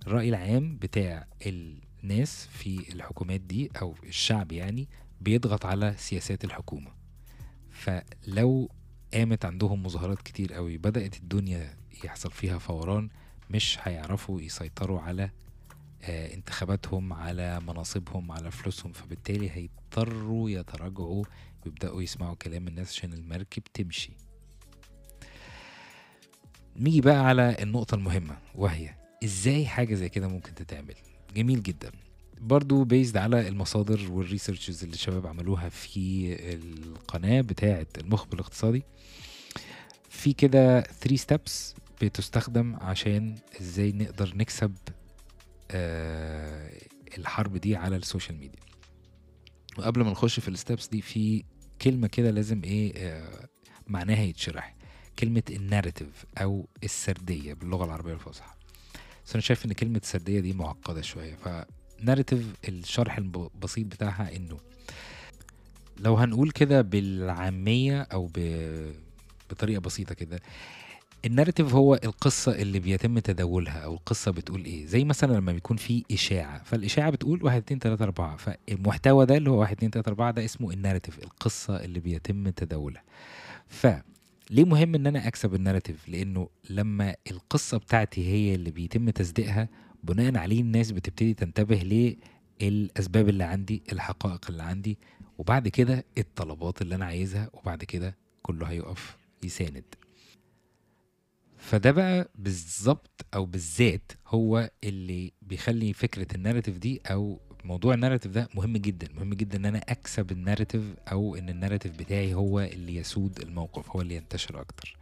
الرأي 0.07 0.29
العام 0.29 0.76
بتاع 0.79 1.26
الناس 1.47 2.47
في 2.47 2.93
الحكومات 2.93 3.41
دي 3.41 3.71
أو 3.83 3.95
الشعب 4.05 4.52
يعني 4.52 4.88
بيضغط 5.21 5.67
على 5.67 5.95
سياسات 5.99 6.45
الحكومة. 6.45 6.91
فلو 7.71 8.71
قامت 9.14 9.45
عندهم 9.45 9.83
مظاهرات 9.83 10.23
كتير 10.23 10.52
قوي. 10.54 10.78
بدأت 10.78 11.16
الدنيا 11.16 11.76
يحصل 12.04 12.31
فيها 12.31 12.59
فوران 12.59 13.09
مش 13.50 13.78
هيعرفوا 13.83 14.40
يسيطروا 14.40 15.00
على 15.00 15.31
آه، 16.02 16.35
انتخاباتهم 16.35 17.12
على 17.12 17.61
مناصبهم 17.61 18.33
على 18.33 18.50
فلوسهم. 18.50 18.92
فبالتالي 18.92 19.50
هيضطروا 19.50 20.50
يتراجعوا 20.50 21.25
ويبدأوا 21.66 22.02
يسمعوا 22.02 22.35
كلام 22.35 22.69
الناس 22.69 22.92
عشان 22.92 23.12
المركب 23.12 23.62
تمشي 23.75 24.12
نيجي 26.76 27.00
بقى 27.00 27.26
على 27.26 27.57
النقطة 27.62 27.95
المهمة 27.95 28.37
وهي 28.54 28.95
إزاي 29.25 29.66
حاجة 29.66 29.95
زي 29.95 30.09
كده 30.09 30.28
ممكن 30.28 30.54
تتعمل؟ 30.54 30.95
جميل 31.37 31.62
جدا. 31.62 31.92
برضو 32.43 32.85
based 32.85 33.17
على 33.17 33.49
المصادر 33.49 34.13
وال 34.12 34.24
researches 34.24 34.83
اللي 34.83 34.95
الشباب 34.95 35.27
عملوها 35.27 35.69
في 35.69 36.37
القناة 36.55 37.41
بتاعة 37.41 37.87
المخبر 37.99 38.35
الاقتصادي 38.35 38.83
في 40.09 40.33
كده 40.33 40.81
3 40.81 41.17
steps 41.17 41.75
بتستخدم 42.03 42.77
عشان 42.77 43.35
إزاي 43.61 43.93
نقدر 43.93 44.33
نكسب 44.37 44.75
آه 45.71 46.79
الحرب 47.19 47.57
دي 47.57 47.77
على 47.77 47.97
السوشيال 47.97 48.39
ميديا. 48.39 48.61
وقبل 49.79 50.03
ما 50.05 50.11
نخش 50.11 50.41
في 50.41 50.49
ال 50.49 50.55
steps 50.55 50.88
دي 50.89 51.01
في 51.03 51.45
كلمة 51.83 52.07
كده 52.07 52.31
لازم 52.31 52.63
إيه 52.65 52.93
آه 52.97 53.49
معناها 53.87 54.23
يتشرح. 54.23 54.77
كلمة 55.19 55.43
ال 55.50 55.58
narrative 55.58 56.25
أو 56.39 56.69
السردية 56.85 57.55
باللغة 57.55 57.85
العربية 57.85 58.13
الفصحى. 58.13 58.55
بس 59.27 59.33
أنا 59.33 59.41
شايف 59.41 59.67
إن 59.67 59.73
كلمة 59.73 60.01
سردية 60.05 60.41
دي 60.41 60.53
معقدة 60.53 61.01
شوية 61.03 61.35
ف 62.02 62.07
narrative 62.07 62.47
الشرح 62.68 63.18
البسيط 63.18 63.87
بتاعها 63.87 64.37
إنه 64.37 64.56
لو 66.00 66.14
هنقول 66.14 66.50
كده 66.50 66.82
بالعامية 66.82 68.02
أو 68.02 68.30
ب... 68.35 68.38
بطريقة 69.50 69.80
بسيطة 69.80 70.14
كده 70.14 70.40
ال 71.25 71.30
narrative 71.30 71.75
هو 71.75 71.94
القصة 71.94 72.52
اللي 72.52 72.78
بيتم 72.80 73.18
تداولها 73.18 73.78
أو 73.78 73.94
القصة 73.94 74.30
بتقول 74.30 74.64
إيه. 74.64 74.87
زي 74.87 75.04
مثلا 75.04 75.32
لما 75.37 75.52
بيكون 75.52 75.76
في 75.76 76.04
إشاعة 76.12 76.62
فالإشاعة 76.64 77.11
بتقول 77.11 77.44
واحد 77.44 77.56
اتنين 77.62 77.80
تلاتة 77.80 78.02
أربعة 78.02 78.37
فالمحتوى 78.37 79.26
ده 79.26 79.37
اللي 79.37 79.50
هو 79.50 79.61
واحد 79.61 79.76
اتنين 79.76 79.90
تلاتة 79.90 80.09
أربعة 80.09 80.30
ده 80.30 80.44
اسمه 80.44 80.71
ال 80.71 80.75
narrative 80.75 81.19
القصة 81.18 81.76
اللي 81.85 82.00
بيتم 82.00 82.49
تداولها. 82.49 83.02
ف 83.68 83.87
ليه 84.50 84.64
مهم 84.64 84.94
إن 84.94 85.06
أنا 85.06 85.26
أكسب 85.28 85.54
الناريتيف؟ 85.54 86.09
لأنه 86.09 86.49
لما 86.71 87.14
القصة 87.30 87.78
بتاعتي 87.78 88.28
هي 88.28 88.54
اللي 88.54 88.71
بيتم 88.71 89.11
تصديقها 89.11 89.68
بناء 90.02 90.37
عليه 90.38 90.61
الناس 90.61 90.90
بتبتدي 90.92 91.35
تنتبه 91.35 92.16
للأسباب 92.61 93.28
اللي 93.28 93.44
عندي 93.44 93.82
الحقائق 93.92 94.50
اللي 94.50 94.62
عندي 94.62 94.99
وبعد 95.38 95.68
كده 95.68 96.04
الطلبات 96.18 96.82
اللي 96.82 96.94
أنا 96.94 97.04
عايزها 97.04 97.50
وبعد 97.52 97.85
كده 97.85 98.16
كله 98.42 98.66
هيقف 98.66 99.16
يساند. 99.42 99.85
فده 101.56 101.90
بقى 101.90 102.30
بالظبط 102.35 103.26
أو 103.35 103.47
بالذات 103.47 104.12
هو 104.26 104.71
اللي 104.85 105.32
بيخلي 105.42 105.92
فكرة 105.92 106.37
الناريتيف 106.37 106.78
دي 106.78 107.00
أو 107.06 107.40
موضوع 107.64 107.94
الناريتيف 107.94 108.32
ده 108.32 108.49
مهم 108.54 108.76
جدا. 108.76 109.09
مهم 109.14 109.35
جدا 109.35 109.59
إن 109.59 109.64
أنا 109.64 109.78
أكسب 109.78 110.32
الناريتيف 110.32 110.82
أو 111.12 111.37
إن 111.37 111.49
الناريتيف 111.49 111.92
بتاعي 111.99 112.35
هو 112.35 112.61
اللي 112.61 112.97
يسود 112.97 113.40
الموقف 113.40 113.90
هو 113.90 114.00
اللي 114.00 114.16
ينتشر 114.16 114.61
أكتر. 114.61 114.97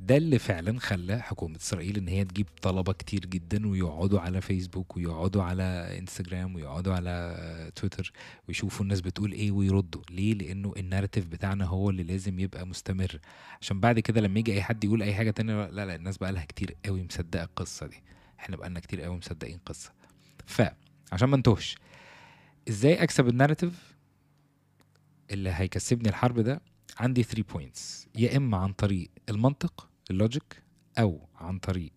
فده 0.00 0.16
اللي 0.16 0.38
فعلا 0.38 0.80
خلى 0.80 1.22
حكومة 1.22 1.56
إسرائيل 1.56 1.96
إن 1.96 2.08
هي 2.08 2.24
تجيب 2.24 2.46
طلبة 2.62 2.92
كتير 2.92 3.26
جدا 3.26 3.68
ويقعدوا 3.68 4.20
على 4.20 4.40
فيسبوك 4.40 4.96
ويقعدوا 4.96 5.42
على 5.42 5.98
إنستجرام 5.98 6.54
ويقعدوا 6.54 6.94
على 6.94 7.72
تويتر 7.74 8.12
ويشوفوا 8.48 8.82
الناس 8.82 9.00
بتقول 9.00 9.32
إيه 9.32 9.50
ويردوا. 9.50 10.02
ليه؟ 10.10 10.34
لأنه 10.34 10.72
الناريتيف 10.76 11.26
بتاعنا 11.26 11.64
هو 11.64 11.90
اللي 11.90 12.02
لازم 12.02 12.40
يبقى 12.40 12.66
مستمر. 12.66 13.18
عشان 13.60 13.80
بعد 13.80 13.98
كده 14.00 14.20
لما 14.20 14.38
يجي 14.38 14.52
أي 14.52 14.62
حد 14.62 14.84
يقول 14.84 15.02
أي 15.02 15.14
حاجة 15.14 15.30
تانية 15.30 15.66
لا 15.66 15.86
لا 15.86 15.94
الناس 15.94 16.18
بقى 16.18 16.32
لها 16.32 16.44
كتير 16.44 16.76
قوي 16.84 17.02
مصدقة 17.04 17.44
القصة 17.44 17.86
دي. 17.86 18.02
إحنا 18.38 18.56
بقالنا 18.56 18.80
كتير 18.80 19.00
قوي 19.00 19.16
مصدقين 19.16 19.58
قصة. 19.66 19.92
فعشان 20.46 21.28
ما 21.28 21.36
انتهش 21.36 21.76
إزاي 22.68 23.02
أكسب 23.02 23.28
ال 23.28 23.35
narrative 23.35 23.96
اللي 25.30 25.50
هيكسبني 25.54 26.08
الحرب 26.08 26.40
ده؟ 26.40 26.60
عندي 26.98 27.22
3 27.22 27.42
points 27.52 28.08
يا 28.16 28.36
إما 28.36 28.56
عن 28.56 28.72
طريق 28.72 29.10
المنطق 29.28 29.88
ال 30.10 30.19
logic 30.19 30.62
أو 30.98 31.28
عن 31.34 31.58
طريق 31.58 31.92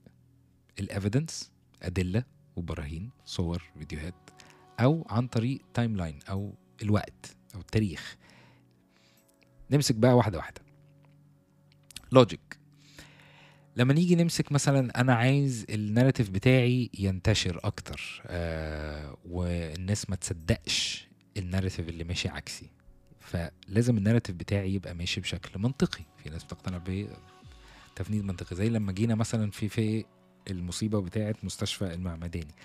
ال 0.79 0.87
evidence 0.87 1.51
أدلة 1.83 2.23
وبراهين 2.55 3.09
صور 3.25 3.63
فيديوهات 3.79 4.29
أو 4.79 5.05
عن 5.09 5.27
طريق 5.27 5.61
timeline 5.73 6.19
أو 6.29 6.53
الوقت 6.83 7.35
أو 7.55 7.59
التاريخ. 7.59 8.17
نمسك 9.71 9.95
بقى 9.95 10.17
واحدة 10.17 10.37
واحدة. 10.37 10.61
logic 12.11 12.59
لما 13.75 13.93
نيجي 13.93 14.15
نمسك 14.15 14.51
مثلا 14.51 15.01
أنا 15.01 15.13
عايز 15.13 15.65
ال 15.69 15.75
narrative 15.75 16.29
بتاعي 16.29 16.89
ينتشر 16.99 17.59
أكتر 17.63 18.21
آه 18.27 19.17
والناس 19.25 20.09
ما 20.09 20.15
تصدقش 20.15 21.07
ال 21.37 21.43
narrative 21.43 21.89
اللي 21.89 22.03
ماشي 22.03 22.29
عكسي. 22.29 22.69
فلازم 23.31 23.97
ال 23.97 24.01
narrative 24.01 24.35
بتاعي 24.35 24.73
يبقى 24.73 24.93
ماشي 24.95 25.21
بشكل 25.21 25.59
منطقي. 25.59 26.03
في 26.23 26.29
ناس 26.29 26.43
بتقتنع 26.43 26.81
بتفنيد 27.95 28.23
منطقي 28.25 28.55
زي 28.55 28.69
لما 28.69 28.91
جينا 28.91 29.15
مثلا 29.15 29.51
في 29.51 29.69
في 29.69 30.05
المصيبة 30.49 31.01
بتاعه 31.01 31.35
مستشفى 31.43 31.93
المعمداني. 31.93 32.55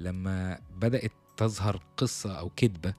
لما 0.00 0.58
بدأت 0.76 1.12
تظهر 1.36 1.82
قصة 1.96 2.32
أو 2.38 2.50
كذبه 2.56 2.94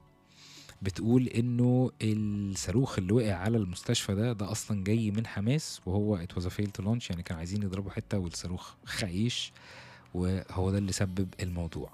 بتقول 0.82 1.26
إنه 1.26 1.90
الصاروخ 2.02 2.98
اللي 2.98 3.12
وقع 3.12 3.34
على 3.34 3.56
المستشفى 3.56 4.14
ده 4.14 4.32
ده 4.32 4.50
أصلا 4.50 4.84
جاي 4.84 5.10
من 5.10 5.26
حماس 5.26 5.80
وهو 5.86 6.16
it 6.16 6.34
was 6.34 6.46
fail 6.46 6.66
to 6.66 6.82
launch 6.82 7.10
يعني 7.10 7.22
كانوا 7.22 7.38
عايزين 7.38 7.62
يضربوا 7.62 7.90
حتة 7.90 8.18
والصاروخ 8.18 8.74
خيش 8.84 9.52
وهو 10.14 10.70
ده 10.70 10.78
اللي 10.78 10.92
سبب 10.92 11.28
الموضوع. 11.42 11.92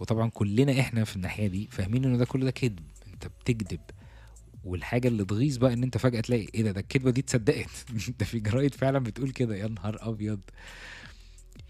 وطبعا 0.00 0.30
كلنا 0.30 0.80
إحنا 0.80 1.04
في 1.04 1.16
الناحية 1.16 1.46
دي 1.46 1.68
فاهمين 1.70 2.04
إنه 2.04 2.16
ده 2.18 2.24
كل 2.24 2.44
ده 2.44 2.50
كذب 2.50 2.80
أنت 3.12 3.26
بتكذب 3.26 3.80
والحاجة 4.64 5.08
اللي 5.08 5.24
تغيظ 5.24 5.56
بقى 5.56 5.72
إن 5.72 5.82
أنت 5.82 5.98
فجأة 5.98 6.20
تلاقي 6.20 6.46
إيه 6.54 6.62
ده 6.62 6.70
ده 6.72 6.80
الكذبة 6.80 7.10
دي 7.10 7.20
اتصدقت. 7.20 7.86
ده 8.18 8.26
في 8.26 8.40
جرايد 8.40 8.74
فعلا 8.74 8.98
بتقول 8.98 9.30
كده. 9.30 9.56
يا 9.56 9.68
نهار 9.68 9.96
أبيض. 10.00 10.40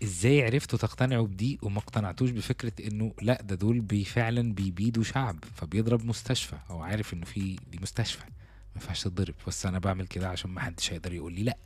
إزاي 0.02 0.42
عرفتوا 0.44 0.78
تقتنعوا 0.78 1.26
بدي 1.26 1.58
وما 1.62 1.78
اقتنعتوش 1.78 2.30
بفكرة 2.30 2.72
إنه 2.88 3.12
لأ 3.22 3.42
ده 3.42 3.54
دول 3.54 3.80
بي 3.80 4.04
فعلا 4.04 4.54
بيبيدوا 4.54 5.02
شعب 5.02 5.44
فبيضرب 5.54 6.04
مستشفى. 6.04 6.56
هو 6.68 6.82
عارف 6.82 7.14
إنه 7.14 7.24
في 7.24 7.56
دي 7.70 7.78
مستشفى. 7.82 8.24
ما 8.24 8.80
ينفعش 8.80 9.02
تضرب 9.02 9.34
بس 9.46 9.66
أنا 9.66 9.78
بعمل 9.78 10.06
كده 10.06 10.28
عشان 10.28 10.50
ما 10.50 10.60
حدش 10.60 10.92
هيقدر 10.92 11.12
يقول 11.12 11.32
لي 11.32 11.42
لأ. 11.42 11.58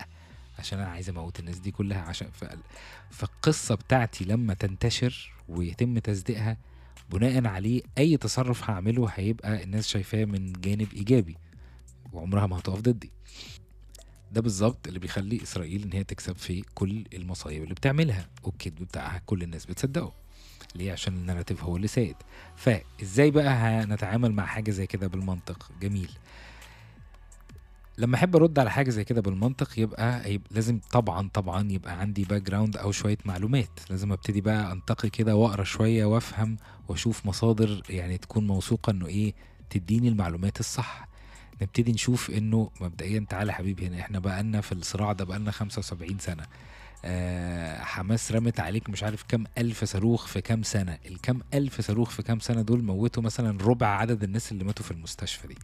عشان 0.59 0.79
أنا 0.79 0.89
عايز 0.89 1.09
أموت 1.09 1.41
الناس 1.41 1.59
دي 1.59 1.71
كلها 1.71 2.01
عشان. 2.01 2.29
فالقصة 3.11 3.75
بتاعتي 3.75 4.25
لما 4.25 4.55
تنتشر 4.55 5.33
ويتم 5.49 5.99
تصديقها 5.99 6.57
بناء 7.11 7.47
عليه 7.47 7.83
أي 7.99 8.17
تصرف 8.17 8.71
هعمله 8.71 9.09
هيبقى 9.15 9.63
الناس 9.65 9.89
شايفاه 9.89 10.25
من 10.25 10.53
جانب 10.53 10.89
إيجابي 10.93 11.37
وعمرها 12.13 12.47
ما 12.47 12.59
هتقف 12.59 12.81
ضدي. 12.81 13.11
ده 14.33 14.41
بالظبط 14.41 14.87
اللي 14.87 14.99
بيخلي 14.99 15.43
إسرائيل 15.43 15.83
إن 15.83 15.93
هي 15.93 16.05
تكسب 16.05 16.37
في 16.37 16.63
كل 16.75 17.05
المصايب 17.15 17.63
اللي 17.63 17.75
بتعملها 17.75 18.29
والكذب 18.43 18.75
بتاعها 18.75 19.23
كل 19.27 19.43
الناس 19.43 19.67
بتصدقه. 19.67 20.13
ليه؟ 20.75 20.93
عشان 20.93 21.15
الناراتيف 21.15 21.65
هو 21.65 21.77
اللي 21.77 21.89
سائد 21.89 22.17
فإزاي 22.57 23.31
بقى 23.31 23.49
هنتعامل 23.49 24.33
مع 24.33 24.47
حاجة 24.47 24.71
زي 24.71 24.87
كده 24.87 25.07
بالمنطق؟ 25.07 25.71
جميل. 25.81 26.11
لما 27.99 28.17
أحب 28.17 28.37
أرد 28.37 28.59
على 28.59 28.71
حاجة 28.71 28.91
زي 28.91 29.05
كده 29.05 29.21
بالمنطق 29.21 29.79
يبقى, 29.79 30.39
لازم 30.51 30.81
طبعا 30.91 31.29
طبعا 31.35 31.73
يبقى 31.73 32.01
عندي 32.01 32.25
background 32.25 32.77
أو 32.77 32.93
شوية 32.93 33.19
معلومات. 33.25 33.81
لازم 33.91 34.13
أبتدي 34.13 34.41
بقى 34.41 34.73
أنتقي 34.73 35.11
كده 35.11 35.37
وأقرأ 35.37 35.65
شوية 35.65 36.05
وأفهم 36.05 36.57
وأشوف 36.89 37.27
مصادر 37.27 37.83
يعني 37.91 38.19
تكون 38.19 38.47
موثوقة 38.47 38.91
إنه 38.91 39.07
إيه 39.07 39.35
تديني 39.71 40.09
المعلومات 40.09 40.61
الصح. 40.61 41.09
نبتدي 41.63 41.93
نشوف 41.93 42.31
إنه 42.31 42.71
مبدئيا 42.81 43.27
تعالى 43.29 43.53
حبيبي 43.53 43.87
هنا 43.87 44.01
إحنا 44.01 44.19
بقالنا 44.19 44.61
في 44.61 44.73
الصراع 44.73 45.13
ده 45.13 45.25
بقالنا 45.25 45.51
75 45.51 46.19
سنة. 46.19 46.45
آه 47.05 47.79
حماس 47.83 48.33
رمت 48.33 48.61
عليك 48.61 48.91
مش 48.91 49.03
عارف 49.03 49.23
كام 49.23 49.45
ألف 49.59 49.85
صاروخ 49.85 50.27
في 50.27 50.41
كام 50.41 50.63
سنة. 50.63 50.99
الكام 51.07 51.41
ألف 51.55 51.81
صاروخ 51.81 52.11
في 52.11 52.23
كام 52.23 52.41
سنة 52.41 52.63
دول 52.63 52.83
موتوا 52.83 53.23
مثلا 53.23 53.59
ربع 53.65 53.87
عدد 53.87 54.23
الناس 54.25 54.53
اللي 54.53 54.65
ماتوا 54.65 54.85
في 54.85 54.91
المستشفى 54.91 55.49
دي. 55.49 55.57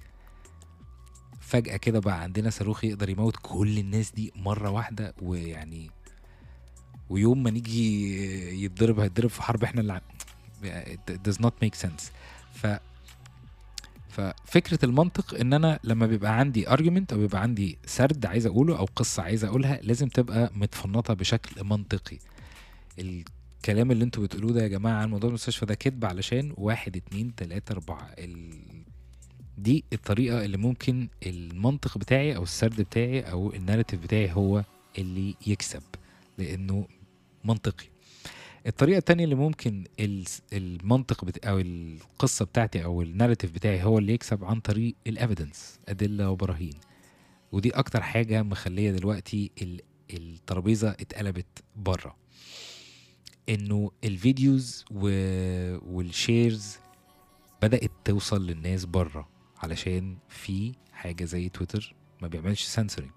فجأة 1.54 1.76
كده 1.76 1.98
بقى 2.00 2.20
عندنا 2.22 2.50
صاروخ 2.50 2.84
يقدر 2.84 3.08
يموت 3.08 3.36
كل 3.42 3.78
الناس 3.78 4.10
دي 4.10 4.32
مرة 4.36 4.70
واحدة 4.70 5.14
ويعني 5.22 5.90
ويوم 7.10 7.42
ما 7.42 7.50
نيجي 7.50 8.64
يتضرب 8.64 9.00
هيتضرب 9.00 9.30
في 9.30 9.42
حرب 9.42 9.64
إحنا 9.64 9.80
اللي 9.80 10.00
it 10.64 11.12
does 11.28 11.36
not 11.44 11.50
make 11.64 11.86
sense 11.86 12.02
ف 12.54 12.66
ففكره 14.08 14.84
المنطق 14.84 15.34
إن 15.40 15.52
أنا 15.52 15.78
لما 15.84 16.06
بيبقى 16.06 16.38
عندي 16.38 16.70
ارجيومنت 16.70 17.12
أو 17.12 17.18
بيبقى 17.18 17.42
عندي 17.42 17.78
سرد 17.86 18.26
عايز 18.26 18.46
أقوله 18.46 18.78
أو 18.78 18.84
قصة 18.96 19.22
عايز 19.22 19.44
أقولها 19.44 19.80
لازم 19.82 20.08
تبقى 20.08 20.50
متفنطة 20.54 21.14
بشكل 21.14 21.64
منطقي 21.64 22.18
الكلام 22.98 23.90
اللي 23.90 24.04
أنتوا 24.04 24.22
بتقولوه 24.22 24.52
ده 24.52 24.62
يا 24.62 24.68
جماعة 24.68 25.02
عن 25.02 25.10
موضوع 25.10 25.28
المستشفى 25.28 25.66
ده 25.66 25.74
كذب 25.74 26.04
علشان 26.04 26.52
واحد 26.56 26.96
اتنين 26.96 27.34
تلاتة 27.34 27.72
أربعة. 27.72 28.10
دي 29.58 29.84
الطريقة 29.92 30.44
اللي 30.44 30.56
ممكن 30.56 31.08
المنطق 31.26 31.98
بتاعي 31.98 32.36
أو 32.36 32.42
السرد 32.42 32.80
بتاعي 32.80 33.20
أو 33.20 33.52
ال 33.52 33.57
narrative 33.57 34.00
بتاعي 34.02 34.32
هو 34.32 34.64
اللي 34.98 35.34
يكسب 35.46 35.82
لأنه 36.38 36.86
منطقي. 37.44 37.86
الطريقة 38.66 38.98
التانية 38.98 39.24
اللي 39.24 39.34
ممكن 39.34 39.84
المنطق 40.52 41.24
بتا... 41.24 41.48
أو 41.50 41.58
القصة 41.58 42.44
بتاعتي 42.44 42.84
أو 42.84 43.02
ال 43.02 43.07
narrative 43.07 43.50
بتاعي 43.52 43.82
هو 43.82 43.98
اللي 43.98 44.12
يكسب 44.12 44.44
عن 44.44 44.60
طريق 44.60 44.94
ال 45.06 45.14
evidence 45.14 45.78
أدلة 45.88 46.30
وبراهين. 46.30 46.74
ودي 47.52 47.70
أكتر 47.70 48.02
حاجة 48.02 48.42
مخلية 48.42 48.90
دلوقتي 48.90 49.50
الترابيزة 50.10 50.90
اتقلبت 50.90 51.46
بره. 51.76 52.16
إنه 53.48 53.90
ال 54.04 54.16
videos 54.16 54.84
و... 54.90 55.00
وال 55.94 56.15
shares 56.15 56.76
بدأت 57.62 57.90
توصل 58.04 58.46
للناس 58.46 58.84
بره. 58.84 59.33
علشان 59.62 60.16
في 60.28 60.72
حاجة 60.92 61.24
زي 61.24 61.48
تويتر 61.48 61.94
ما 62.22 62.28
بيعملش 62.28 62.62
سنسورنج 62.64 63.10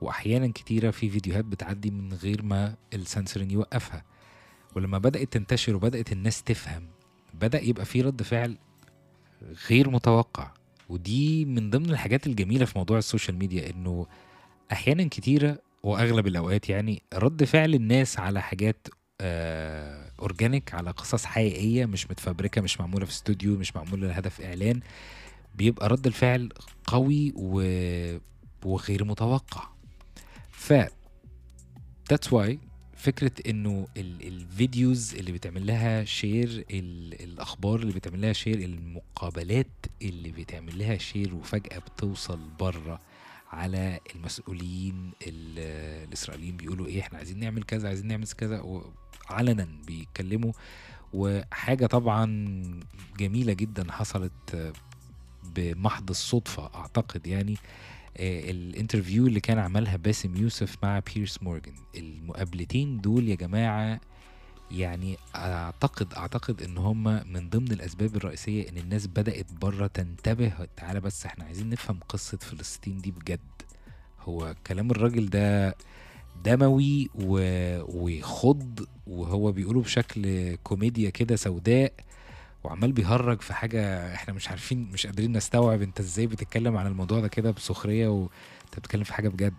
وأحيانا 0.00 0.46
كتيرة 0.54 0.90
في 0.90 1.10
فيديوهات 1.10 1.44
بتعدي 1.44 1.90
من 1.90 2.12
غير 2.12 2.42
ما 2.42 2.74
السنسورنج 2.94 3.52
يوقفها. 3.52 4.04
ولما 4.76 4.98
بدأت 4.98 5.32
تنتشر 5.32 5.76
وبدأت 5.76 6.12
الناس 6.12 6.42
تفهم 6.42 6.86
بدأ 7.34 7.60
يبقى 7.62 7.84
في 7.84 8.02
رد 8.02 8.22
فعل 8.22 8.58
غير 9.70 9.90
متوقع. 9.90 10.50
ودي 10.88 11.44
من 11.44 11.70
ضمن 11.70 11.90
الحاجات 11.90 12.26
الجميلة 12.26 12.64
في 12.64 12.78
موضوع 12.78 12.98
السوشيال 12.98 13.36
ميديا 13.38 13.70
إنه 13.70 14.06
أحيانا 14.72 15.04
كتيرة 15.08 15.58
وأغلب 15.82 16.26
الأوقات 16.26 16.68
يعني 16.70 17.02
رد 17.14 17.44
فعل 17.44 17.74
الناس 17.74 18.18
على 18.18 18.42
حاجات 18.42 18.86
آه 19.20 20.10
organic 20.20 20.74
على 20.74 20.90
قصص 20.90 21.24
حقيقية 21.24 21.86
مش 21.86 22.10
متفبركة 22.10 22.60
مش 22.60 22.80
معمولة 22.80 23.04
في 23.04 23.10
استوديو 23.12 23.56
مش 23.56 23.76
معمولة 23.76 24.06
لهدف 24.08 24.40
إعلان 24.40 24.80
بيبقى 25.54 25.88
رد 25.88 26.06
الفعل 26.06 26.48
قوي 26.86 27.32
و... 27.36 27.62
وغير 28.64 29.04
متوقع. 29.04 29.68
ف 30.50 30.72
that's 32.12 32.28
why 32.30 32.56
فكرة 32.96 33.32
إنه 33.50 33.86
ال- 33.96 34.26
videos 34.28 35.14
اللي 35.14 35.32
بتعمل 35.32 35.66
لها 35.66 36.04
share 36.04 36.48
ال- 36.70 37.22
الأخبار 37.22 37.80
اللي 37.80 37.92
بتعمل 37.92 38.20
لها 38.20 38.32
share 38.32 38.58
المقابلات 38.58 39.86
اللي 40.02 40.32
بتعمل 40.32 40.78
لها 40.78 40.96
share 40.98 41.34
وفجأة 41.34 41.78
بتوصل 41.78 42.40
بره 42.60 43.00
على 43.52 44.00
المسؤولين 44.14 45.10
ال- 45.26 46.04
الإسرائيليين 46.08 46.56
بيقولوا 46.56 46.86
إيه 46.86 47.00
إحنا 47.00 47.18
عايزين 47.18 47.38
نعمل 47.38 47.62
كذا 47.62 47.88
عايزين 47.88 48.06
نعمل 48.06 48.26
كذا 48.26 48.62
علنا 49.30 49.68
بيتكلموا. 49.86 50.52
وحاجة 51.12 51.86
طبعا 51.86 52.26
جميلة 53.18 53.52
جدا 53.52 53.92
حصلت 53.92 54.72
بمحض 55.56 56.10
الصدفة 56.10 56.70
أعتقد 56.74 57.26
يعني 57.26 57.56
آه، 58.16 58.50
ال 58.50 58.58
interview 58.58 59.26
اللي 59.26 59.40
كان 59.40 59.58
عملها 59.58 59.96
باسم 59.96 60.36
يوسف 60.36 60.76
مع 60.82 61.00
بيرس 61.14 61.42
مورجان. 61.42 61.74
المقابلتين 61.96 63.00
دول 63.00 63.28
يا 63.28 63.34
جماعة 63.34 64.00
يعني 64.70 65.16
أعتقد 65.36 66.14
أعتقد 66.14 66.62
إن 66.62 66.78
هم 66.78 67.02
من 67.32 67.48
ضمن 67.50 67.72
الأسباب 67.72 68.16
الرئيسية 68.16 68.68
إن 68.68 68.78
الناس 68.78 69.06
بدأت 69.06 69.52
بره 69.52 69.86
تنتبه. 69.86 70.52
تعالى 70.76 71.00
بس 71.00 71.26
إحنا 71.26 71.44
عايزين 71.44 71.70
نفهم 71.70 71.98
قصة 72.08 72.38
فلسطين 72.38 72.98
دي 72.98 73.10
بجد. 73.10 73.40
هو 74.20 74.54
كلام 74.66 74.90
الراجل 74.90 75.28
ده 75.30 75.76
دموي. 76.44 77.08
وخض 77.14 78.86
وهو 79.06 79.52
بيقوله 79.52 79.80
بشكل 79.80 80.54
كوميديا 80.56 81.10
كده 81.10 81.36
سوداء. 81.36 81.92
وعمال 82.64 82.92
بيهرج 82.92 83.40
في 83.40 83.54
حاجة 83.54 84.14
إحنا 84.14 84.34
مش 84.34 84.48
عارفين 84.48 84.90
مش 84.90 85.06
قادرين 85.06 85.32
نستوعب 85.36 85.82
انت 85.82 86.00
إزاي 86.00 86.26
بتتكلم 86.26 86.76
عن 86.76 86.86
الموضوع 86.86 87.20
ده 87.20 87.28
كده 87.28 87.50
بسخرية 87.50 88.08
وانت 88.08 88.78
بتتكلم 88.78 89.04
في 89.04 89.14
حاجة 89.14 89.28
بجد. 89.28 89.54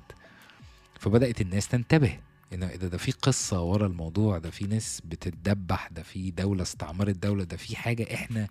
فبدأت 0.99 1.41
الناس 1.41 1.67
تنتبه 1.67 2.19
إن 2.53 2.59
ده, 2.77 2.97
في 2.97 3.11
قصة 3.11 3.61
ورا 3.61 3.87
الموضوع 3.87 4.37
ده 4.37 4.49
في 4.49 4.67
ناس 4.67 5.01
بتتدبح 5.05 5.87
ده 5.87 6.03
في 6.03 6.31
دولة 6.31 6.61
استعمرت 6.61 7.15
دولة 7.15 7.43
ده 7.43 7.57
في 7.57 7.75
حاجة 7.75 8.13
إحنا 8.13 8.47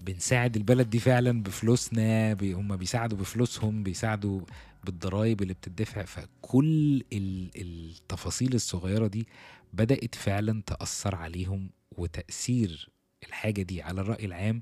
بنساعد 0.00 0.56
البلد 0.56 0.90
دي 0.90 0.98
فعلا 0.98 1.42
بفلوسنا 1.42 2.34
بي 2.34 2.52
هم 2.52 2.76
بيساعدوا 2.76 3.18
بفلوسهم 3.18 3.82
بيساعدوا 3.82 4.40
بالضرايب 4.84 5.42
اللي 5.42 5.54
بتدفع. 5.54 6.02
فكل 6.04 7.04
ال- 7.12 7.50
التفاصيل 7.56 8.54
الصغيرة 8.54 9.06
دي 9.06 9.28
بدأت 9.72 10.14
فعلا 10.14 10.62
تأثر 10.66 11.14
عليهم 11.14 11.70
وتأثير 11.96 12.88
الحاجة 13.26 13.62
دي 13.62 13.82
على 13.82 14.00
الرأي 14.00 14.24
العام 14.24 14.60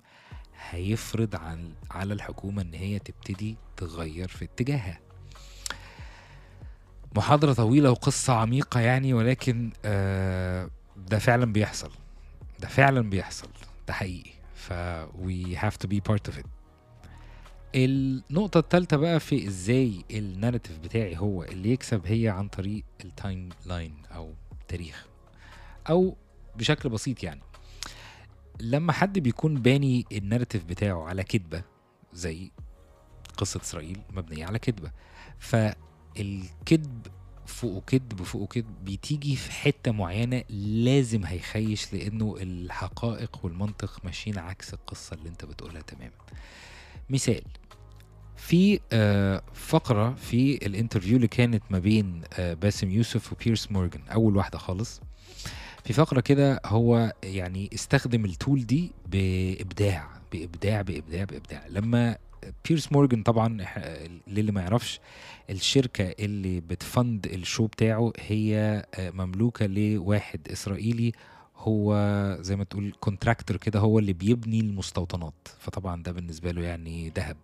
هيفرض 0.70 1.36
عن 1.36 1.72
على 1.90 2.14
الحكومة 2.14 2.62
إن 2.62 2.74
هي 2.74 2.98
تبتدي 2.98 3.56
تغير 3.76 4.28
في 4.28 4.44
اتجاهها. 4.44 5.00
محاضرة 7.16 7.52
طويلة 7.52 7.90
وقصة 7.90 8.32
عميقة 8.32 8.80
يعني 8.80 9.14
ولكن 9.14 9.70
آه 9.84 10.70
ده 10.96 11.18
فعلا 11.18 11.52
بيحصل. 11.52 11.90
ده 12.60 12.68
فعلا 12.68 13.10
بيحصل. 13.10 13.48
ده 13.88 13.92
حقيقي. 13.94 14.30
ف 14.54 14.72
we 15.04 15.56
have 15.56 15.74
to 15.84 15.88
be 15.90 16.00
part 16.10 16.32
of 16.32 16.38
it. 16.38 16.46
النقطة 17.74 18.58
الثالثة 18.60 18.96
بقى 18.96 19.20
في 19.20 19.46
إزاي 19.46 20.04
ال 20.10 20.17
narrative 20.17 20.78
بتاعي 20.78 21.16
هو 21.18 21.42
اللي 21.44 21.70
يكسب 21.72 22.06
هي 22.06 22.28
عن 22.28 22.48
طريق 22.48 22.84
ال 23.04 23.48
timeline 23.66 23.94
أو 24.14 24.34
تاريخ. 24.68 25.06
أو 25.90 26.16
بشكل 26.56 26.88
بسيط 26.88 27.22
يعني. 27.22 27.40
لما 28.60 28.92
حد 28.92 29.18
بيكون 29.18 29.54
باني 29.54 30.04
ال 30.12 30.18
narrative 30.18 30.64
بتاعه 30.64 31.04
على 31.04 31.24
كذبة 31.24 31.62
زي 32.12 32.50
قصة 33.36 33.60
إسرائيل 33.62 34.00
مبنية 34.10 34.46
على 34.46 34.58
كذبة 34.58 34.90
فالكذب 35.38 37.06
فوقه 37.46 37.80
كذب 37.80 38.22
فوقه 38.22 38.46
كذب 38.46 38.84
بتيجي 38.84 39.36
في 39.36 39.52
حتة 39.52 39.90
معينة 39.92 40.42
لازم 40.48 41.24
هيخش 41.24 41.92
لأنه 41.92 42.36
الحقائق 42.40 43.44
والمنطق 43.44 44.00
ماشيين 44.04 44.38
عكس 44.38 44.74
القصة 44.74 45.14
اللي 45.14 45.28
أنت 45.28 45.44
بتقولها 45.44 45.82
تماما. 45.82 46.12
مثال 47.10 47.42
في 48.36 48.80
آه، 48.92 49.42
فقرة 49.54 50.14
في 50.14 50.66
ال 50.66 50.71
interview 50.71 51.16
اللي 51.16 51.28
كانت 51.28 51.62
ما 51.70 51.78
بين 51.78 52.22
آه، 52.32 52.54
باسم 52.54 52.90
يوسف 52.90 53.32
وبيرس 53.32 53.72
مورجان 53.72 54.02
أول 54.08 54.36
واحدة 54.36 54.58
خالص 54.58 55.00
في 55.86 55.92
فقرة 55.92 56.20
كده 56.20 56.60
هو 56.64 57.12
يعني 57.24 57.70
استخدم 57.74 58.24
ال 58.24 58.33
tool 58.33 58.66
دي 58.66 58.92
بإبداع 59.06 60.08
بإبداع 60.32 60.82
بإبداع 60.82 61.24
بإبداع. 61.24 61.66
لما 61.68 62.18
بيرس 62.68 62.92
مورجان 62.92 63.22
طبعا 63.22 63.66
للي 64.26 64.52
ما 64.52 64.60
يعرفش 64.60 65.00
الشركة 65.50 66.14
اللي 66.24 66.60
بت 66.60 66.82
fund 66.82 67.26
الشو 67.26 67.66
بتاعه 67.66 68.12
هي 68.18 68.84
آه، 68.94 69.10
مملوكة 69.10 69.66
لواحد 69.66 70.48
إسرائيلي. 70.52 71.12
هو 71.56 71.96
زي 72.40 72.56
ما 72.56 72.64
تقول 72.64 72.92
contractor 73.00 73.56
كده 73.56 73.80
هو 73.80 73.98
اللي 73.98 74.12
بيبني 74.12 74.60
المستوطنات. 74.60 75.48
فطبعا 75.58 76.02
ده 76.02 76.12
بالنسبة 76.12 76.50
له 76.50 76.62
يعني 76.62 77.08
ذهب 77.16 77.36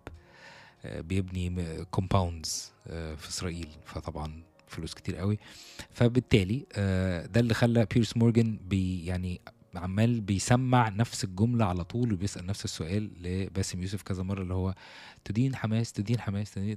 آه، 0.85 1.01
بيبني 1.01 1.67
compounds 1.91 2.73
في 2.87 3.29
إسرائيل. 3.29 3.69
فطبعا 3.85 4.43
فلوس 4.73 4.95
كتير 4.95 5.17
قوي 5.17 5.39
فبالتالي 5.91 6.67
آه، 6.75 7.27
ده 7.27 7.41
اللي 7.41 7.55
خلى 7.55 7.87
بيرس 7.95 8.17
مورجان 8.17 8.59
بي 8.69 9.07
يعني 9.07 9.41
عمال 9.75 10.21
بيسمع 10.21 10.89
نفس 10.89 11.25
الجملة 11.25 11.65
على 11.65 11.85
طول 11.85 12.13
وبيسأل 12.13 12.47
نفس 12.47 12.65
السؤال 12.65 13.11
لباسم 13.23 13.83
يوسف 13.83 14.03
كذا 14.03 14.23
مرة 14.23 14.43
اللي 14.43 14.55
هو 14.55 14.75
تدين 15.25 15.57
حماس 15.57 15.93
تدين 15.93 16.21
حماس 16.21 16.55
تدين. 16.55 16.77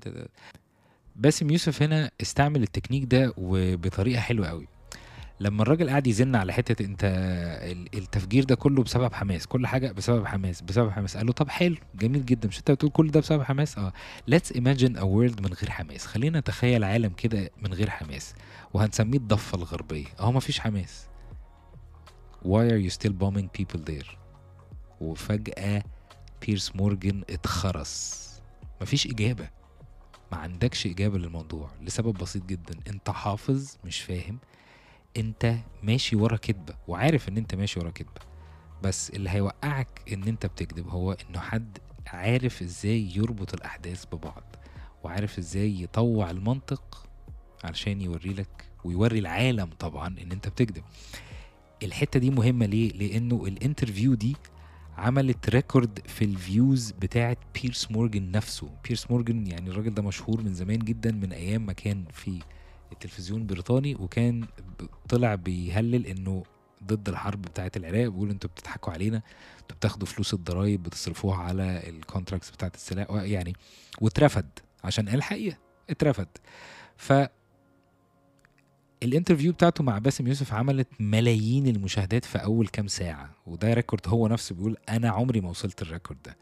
باسم 1.15 1.49
يوسف 1.51 1.81
هنا 1.81 2.11
استعمل 2.21 2.63
التكنيك 2.63 3.03
ده 3.03 3.33
وبطريقة 3.37 4.19
حلوة 4.21 4.47
قوي 4.47 4.67
لما 5.39 5.61
الراجل 5.63 5.89
قاعد 5.89 6.07
يزن 6.07 6.35
على 6.35 6.53
حتة 6.53 6.85
انت 6.85 6.99
ال- 7.63 7.97
التفجير 7.97 8.43
ده 8.43 8.55
كله 8.55 8.83
بسبب 8.83 9.13
حماس 9.13 9.47
كل 9.47 9.67
حاجة 9.67 9.91
بسبب 9.91 10.25
حماس 10.25 10.61
بسبب 10.61 10.91
حماس. 10.91 11.17
قال 11.17 11.25
له 11.25 11.31
طب 11.33 11.49
حلو 11.49 11.75
جميل 11.95 12.25
جدا. 12.25 12.47
مش 12.47 12.59
انت 12.59 12.71
بتقول 12.71 12.91
كل 12.91 13.11
ده 13.11 13.19
بسبب 13.19 13.43
حماس؟ 13.43 13.77
آه. 13.77 13.93
Let's 14.31 14.49
imagine 14.55 14.95
a 14.97 15.03
world 15.03 15.41
من 15.41 15.53
غير 15.61 15.69
حماس. 15.69 16.05
خلينا 16.05 16.39
نتخيل 16.39 16.83
عالم 16.83 17.09
كده 17.09 17.49
من 17.61 17.73
غير 17.73 17.89
حماس. 17.89 18.33
وهنسميه 18.73 19.17
الضفة 19.17 19.57
الغربية. 19.57 20.05
أهو 20.19 20.31
مفيش 20.31 20.59
حماس. 20.59 21.07
Why 22.43 22.69
are 22.71 22.89
you 22.89 22.93
still 22.95 23.13
bombing 23.13 23.47
people 23.61 23.79
there? 23.89 24.07
وفجأة 25.01 25.83
بيرس 26.47 26.75
مورجان 26.75 27.23
اتخرس. 27.29 28.25
مفيش 28.81 29.07
إجابة. 29.07 29.49
ما 30.31 30.37
عندكش 30.37 30.85
إجابة 30.87 31.17
للموضوع. 31.17 31.69
لسبب 31.81 32.13
بسيط 32.17 32.45
جدا. 32.45 32.79
أنت 32.87 33.09
حافظ 33.09 33.75
مش 33.85 34.01
فاهم. 34.01 34.39
انت 35.17 35.55
ماشي 35.83 36.15
ورا 36.15 36.37
كدبة 36.37 36.75
وعارف 36.87 37.29
ان 37.29 37.37
انت 37.37 37.55
ماشي 37.55 37.79
ورا 37.79 37.89
كدبة. 37.91 38.21
بس 38.83 39.09
اللي 39.09 39.29
هيوقعك 39.29 40.01
ان 40.13 40.23
انت 40.23 40.45
بتكذب 40.45 40.87
هو 40.89 41.11
انه 41.11 41.39
حد 41.39 41.77
عارف 42.07 42.61
إزاي 42.61 43.11
يربط 43.15 43.53
الأحداث 43.53 44.05
ببعض 44.05 44.55
وعارف 45.03 45.37
إزاي 45.37 45.81
يطوع 45.81 46.29
المنطق 46.31 47.07
علشان 47.63 48.01
يوري 48.01 48.33
لك 48.33 48.65
ويوري 48.83 49.19
العالم 49.19 49.69
طبعا 49.79 50.07
ان 50.07 50.31
انت 50.31 50.47
بتكذب. 50.47 50.83
الحتة 51.83 52.19
دي 52.19 52.29
مهمة 52.29 52.65
ليه؟ 52.65 52.91
لأنه 52.93 53.45
ال 53.47 53.54
interview 53.54 54.13
دي 54.13 54.35
عملت 54.97 55.49
record 55.49 55.99
في 56.07 56.25
ال 56.25 56.36
views 56.36 56.91
بتاعت 56.91 57.37
بيرس 57.61 57.91
مورجان 57.91 58.31
نفسه. 58.31 58.69
بيرس 58.87 59.11
مورجان 59.11 59.47
يعني 59.47 59.69
الراجل 59.69 59.93
ده 59.93 60.01
مشهور 60.03 60.41
من 60.41 60.53
زمان 60.53 60.79
جدا 60.79 61.11
من 61.11 61.31
أيام 61.33 61.65
ما 61.65 61.73
كان 61.73 62.05
في 62.13 62.39
التلفزيون 62.91 63.41
البريطاني 63.41 63.95
وكان 63.95 64.47
طلع 65.09 65.35
بيهلل 65.35 66.05
إنه 66.07 66.43
ضد 66.83 67.09
الحرب 67.09 67.41
بتاعت 67.41 67.77
العراق 67.77 68.07
بيقول 68.07 68.29
إنتوا 68.29 68.49
بتضحكوا 68.49 68.93
علينا 68.93 69.21
إنتوا 69.61 69.77
بتاخدوا 69.77 70.07
فلوس 70.07 70.33
الضرايب 70.33 70.83
بتصرفوها 70.83 71.37
على 71.37 71.89
ال 71.89 71.95
contracts 71.95 72.49
بتاعت 72.51 72.75
السلاح 72.75 73.07
يعني 73.11 73.53
واترفد 74.01 74.49
عشان 74.83 75.09
قال 75.09 75.17
الحقيقة 75.17 75.57
اترفد 75.89 76.27
ف 76.97 77.13
ال 79.03 79.08
interview 79.08 79.53
بتاعته 79.53 79.83
مع 79.83 79.97
باسم 79.97 80.27
يوسف 80.27 80.53
عملت 80.53 80.87
ملايين 80.99 81.67
المشاهدات 81.67 82.25
في 82.25 82.37
أول 82.37 82.67
كام 82.67 82.87
ساعة 82.87 83.29
وده 83.45 83.73
record 83.73 84.07
هو 84.07 84.27
نفسه 84.27 84.55
بيقول 84.55 84.77
أنا 84.89 85.09
عمري 85.09 85.41
ما 85.41 85.49
وصلت 85.49 85.81
ال 85.81 85.87
record 85.87 86.21
ده. 86.25 86.37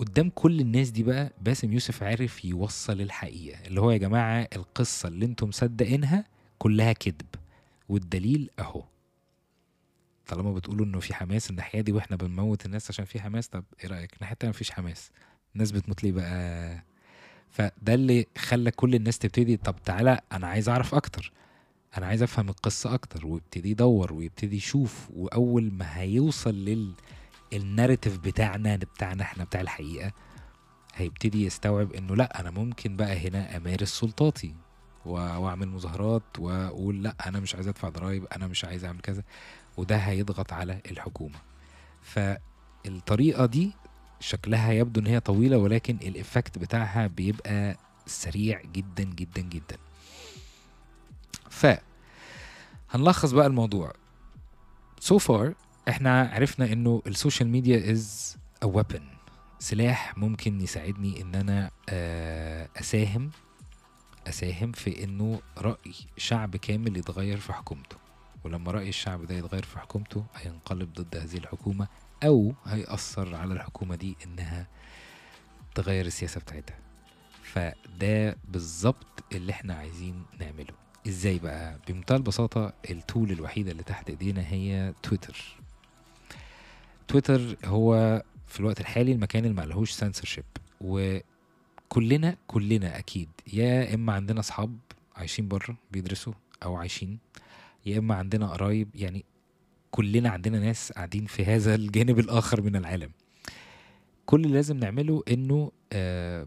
قدام 0.00 0.30
كل 0.34 0.60
الناس 0.60 0.90
دي 0.90 1.02
بقى 1.02 1.32
باسم 1.42 1.72
يوسف 1.72 2.02
عرف 2.02 2.44
يوصل 2.44 3.00
الحقيقة. 3.00 3.66
اللي 3.66 3.80
هو 3.80 3.90
يا 3.90 3.96
جماعة 3.96 4.48
القصة 4.56 5.08
اللي 5.08 5.24
أنتم 5.24 5.48
مصدقينها 5.48 6.24
كلها 6.58 6.92
كذب 6.92 7.26
والدليل 7.88 8.50
أهو. 8.58 8.84
طالما 10.26 10.52
بتقولوا 10.52 10.86
إنه 10.86 11.00
في 11.00 11.14
حماس 11.14 11.50
الناحية 11.50 11.80
دي 11.80 11.92
وإحنا 11.92 12.16
بنموت 12.16 12.66
الناس 12.66 12.90
عشان 12.90 13.04
في 13.04 13.20
حماس 13.20 13.48
طب 13.48 13.64
إيه 13.84 13.90
رأيك؟ 13.90 14.14
الناحيه 14.14 14.32
التانيه 14.32 14.50
مفيش 14.50 14.70
حماس. 14.70 15.10
الناس 15.54 15.70
بتموت 15.72 16.02
ليه 16.04 16.12
بقى؟ 16.12 16.82
فده 17.50 17.94
اللي 17.94 18.26
خلى 18.38 18.70
كل 18.70 18.94
الناس 18.94 19.18
تبتدي 19.18 19.56
طب 19.56 19.76
تعالى 19.84 20.20
أنا 20.32 20.46
عايز 20.46 20.68
أعرف 20.68 20.94
أكتر. 20.94 21.32
أنا 21.98 22.06
عايز 22.06 22.22
أفهم 22.22 22.48
القصة 22.48 22.94
أكتر 22.94 23.26
ويبتدي 23.26 23.70
يدور 23.70 24.12
ويبتدي 24.12 24.56
يشوف 24.56 25.08
وأول 25.16 25.72
ما 25.72 26.00
هيوصل 26.00 26.54
لل 26.54 26.92
الناريتيف 27.52 28.18
بتاعنا 28.18 28.76
بتاعنا 28.76 29.22
إحنا 29.22 29.44
بتاع 29.44 29.60
الحقيقة 29.60 30.12
هيبتدي 30.94 31.44
يستوعب 31.44 31.92
انه 31.92 32.16
لا 32.16 32.40
أنا 32.40 32.50
ممكن 32.50 32.96
بقى 32.96 33.28
هنا 33.28 33.56
امارس 33.56 33.88
سلطاتي 33.88 34.54
واعمل 35.06 35.68
مظاهرات 35.68 36.22
واقول 36.38 37.02
لا 37.02 37.14
أنا 37.26 37.40
مش 37.40 37.54
عايز 37.54 37.68
ادفع 37.68 37.88
ضرائب 37.88 38.24
أنا 38.24 38.46
مش 38.46 38.64
عايز 38.64 38.84
اعمل 38.84 39.00
كذا. 39.00 39.22
وده 39.76 39.96
هيضغط 39.96 40.52
على 40.52 40.80
الحكومة. 40.90 41.38
فالطريقة 42.02 43.46
دي 43.46 43.72
شكلها 44.20 44.72
يبدو 44.72 45.00
ان 45.00 45.06
هي 45.06 45.20
طويلة 45.20 45.56
ولكن 45.58 45.94
ال 46.02 46.10
effect 46.10 46.58
بتاعها 46.58 47.06
بيبقى 47.06 47.76
سريع 48.06 48.62
جدا 48.72 49.02
جدا 49.04 49.40
جدا. 49.40 49.76
ف 51.50 51.66
هنلخص 52.90 53.30
بقى 53.30 53.46
الموضوع. 53.46 53.92
So 55.04 55.14
far 55.18 55.52
إحنا 55.90 56.30
عرفنا 56.32 56.72
إنه 56.72 57.02
ال 57.06 57.12
social 57.12 57.48
media 57.48 57.92
is 57.92 58.36
a 58.64 58.68
weapon. 58.68 59.02
سلاح 59.58 60.18
ممكن 60.18 60.60
يساعدني 60.60 61.22
إن 61.22 61.34
أنا 61.34 61.70
آه، 61.88 62.68
أساهم 62.76 63.30
أساهم 64.26 64.72
في 64.72 65.04
إنه 65.04 65.40
رأي 65.58 65.94
شعب 66.16 66.56
كامل 66.56 66.96
يتغير 66.96 67.36
في 67.36 67.52
حكومته. 67.52 67.96
ولما 68.44 68.72
رأي 68.72 68.88
الشعب 68.88 69.24
ده 69.26 69.34
يتغير 69.34 69.64
في 69.64 69.78
حكومته 69.78 70.24
هينقلب 70.34 70.92
ضد 70.92 71.16
هذه 71.16 71.36
الحكومة 71.36 71.88
أو 72.24 72.52
هيأثر 72.64 73.34
على 73.34 73.54
الحكومة 73.54 73.94
دي 73.96 74.16
إنها 74.26 74.66
تغير 75.74 76.06
السياسة 76.06 76.40
بتاعتها. 76.40 76.76
فده 77.42 78.36
بالظبط 78.48 79.24
اللي 79.32 79.52
إحنا 79.52 79.74
عايزين 79.74 80.24
نعمله. 80.40 80.74
إزاي 81.08 81.38
بقى؟ 81.38 81.78
بمنتهى 81.88 82.16
البساطة 82.16 82.72
التول 82.90 83.30
الوحيدة 83.30 83.72
اللي 83.72 83.82
تحت 83.82 84.10
إيدينا 84.10 84.42
هي 84.48 84.94
تويتر 85.02 85.59
تويتر 87.10 87.56
هو 87.64 88.22
في 88.46 88.60
الوقت 88.60 88.80
الحالي 88.80 89.12
المكان 89.12 89.44
اللي 89.44 89.56
معلهوش 89.56 89.90
سنسورشيب 89.90 90.44
وكلنا 90.80 92.36
كلنا 92.46 92.98
أكيد 92.98 93.28
يا 93.52 93.94
إما 93.94 94.12
عندنا 94.12 94.40
أصحاب 94.40 94.78
عايشين 95.16 95.48
بره 95.48 95.76
بيدرسوا 95.92 96.32
أو 96.62 96.76
عايشين 96.76 97.18
يا 97.86 97.98
إما 97.98 98.14
عندنا 98.14 98.46
قرايب 98.48 98.88
يعني 98.94 99.24
كلنا 99.90 100.28
عندنا 100.30 100.58
ناس 100.60 100.92
قاعدين 100.92 101.26
في 101.26 101.44
هذا 101.44 101.74
الجانب 101.74 102.18
الآخر 102.18 102.62
من 102.62 102.76
العالم. 102.76 103.10
كل 104.26 104.44
اللي 104.44 104.54
لازم 104.54 104.76
نعمله 104.76 105.22
إنه 105.30 105.72
آه 105.92 106.46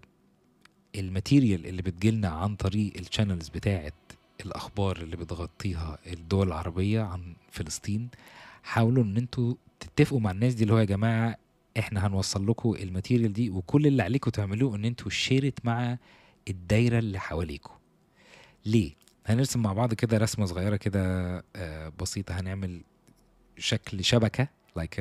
ال 0.96 1.04
material 1.04 1.66
اللي 1.68 1.82
بتجيلنا 1.82 2.28
عن 2.28 2.56
طريق 2.56 2.94
ال 3.00 3.05
channels 3.05 3.50
بتاعت 3.50 3.94
الأخبار 4.46 4.98
اللي 4.98 5.16
بتغطيها 5.18 5.98
الدول 6.08 6.48
العربية 6.48 7.02
عن 7.02 7.36
فلسطين 7.52 8.10
حاولوا 8.64 9.04
إن 9.04 9.18
أنتوا 9.18 9.54
تتفقوا 9.80 10.20
مع 10.20 10.32
الناس 10.32 10.54
دي 10.54 10.64
اللي 10.64 10.74
هو 10.74 10.78
يا 10.80 10.84
جماعة 10.84 11.38
إحنا 11.80 12.08
هنوصل 12.08 12.48
لكم 12.48 12.74
ال 12.76 12.82
material 12.82 13.34
دي 13.34 13.50
وكل 13.50 13.88
اللي 13.88 14.04
عليكم 14.04 14.32
تعملوه 14.32 14.76
إن 14.76 14.86
أنتوا 14.86 15.10
share 15.12 15.57
ت 15.57 15.66
مع 15.66 15.98
الدايرة 16.48 17.00
اللي 17.00 17.20
حواليكوا 17.20 17.76
ليه؟ 18.66 18.92
هنرسم 19.26 19.62
مع 19.62 19.74
بعض 19.74 19.94
كده 19.94 20.18
رسمة 20.18 20.46
صغيرة 20.46 20.76
كده 20.76 21.02
آه، 21.56 21.92
بسيطة. 22.02 22.40
هنعمل 22.40 22.82
شكل 23.58 24.04
شبكة 24.04 24.48
like 24.76 24.96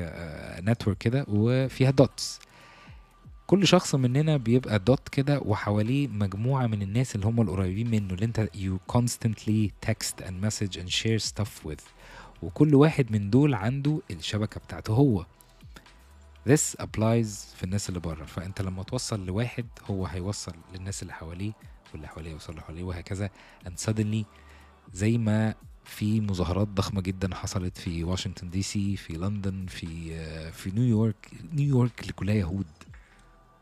network 0.61 0.99
كده 0.99 1.25
وفيها 1.29 1.91
dots 1.91 2.39
كل 3.47 3.67
شخص 3.67 3.95
مننا 3.95 4.37
بيبقى 4.37 4.79
dot 4.79 5.09
كده 5.09 5.41
وحواليه 5.41 6.09
مجموعة 6.09 6.67
من 6.67 6.83
الناس 6.83 7.15
اللي 7.15 7.27
هم 7.27 7.41
القريبين 7.41 7.91
منه 7.91 8.15
اللي 8.15 8.25
انت 8.25 8.49
you 8.55 8.95
constantly 8.97 9.71
text 9.91 10.25
and 10.25 10.45
message 10.47 10.77
and 10.81 10.89
share 10.91 11.19
stuff 11.33 11.67
with. 11.69 11.83
وكل 12.43 12.75
واحد 12.75 13.13
من 13.13 13.31
دول 13.31 13.55
عنده 13.55 14.01
الشبكة 14.11 14.61
بتاعته 14.61 14.95
هو. 14.95 15.27
This 16.49 16.75
applies 16.83 17.55
في 17.57 17.63
الناس 17.65 17.89
اللي 17.89 18.01
بره. 18.01 18.25
فأنت 18.25 18.63
لما 18.63 18.83
توصل 18.83 19.27
لواحد 19.27 19.67
هو 19.91 20.07
هيوصل 20.07 20.53
للناس 20.75 21.03
اللي 21.03 21.13
حواليه 21.13 21.53
واللي 21.93 22.09
حواليه 22.09 22.31
يوصل 22.31 22.61
حواليه 22.61 22.83
وهكذا. 22.83 23.31
And 23.67 23.89
suddenly 23.91 24.25
زي 24.93 25.19
ما 25.19 25.55
في 25.85 26.21
مظاهرات 26.21 26.69
ضخمة 26.69 27.01
جدا 27.01 27.35
حصلت 27.35 27.79
في 27.79 28.05
واشنطن 28.05 28.51
دي 28.51 28.63
سي 28.63 28.97
في 28.97 29.13
لندن 29.13 29.67
في 29.67 30.15
آه، 30.15 30.51
في 30.51 30.71
نيويورك 30.71 31.31
نيويورك 31.53 32.01
اللي 32.01 32.13
كلها 32.13 32.35
يهود. 32.35 32.67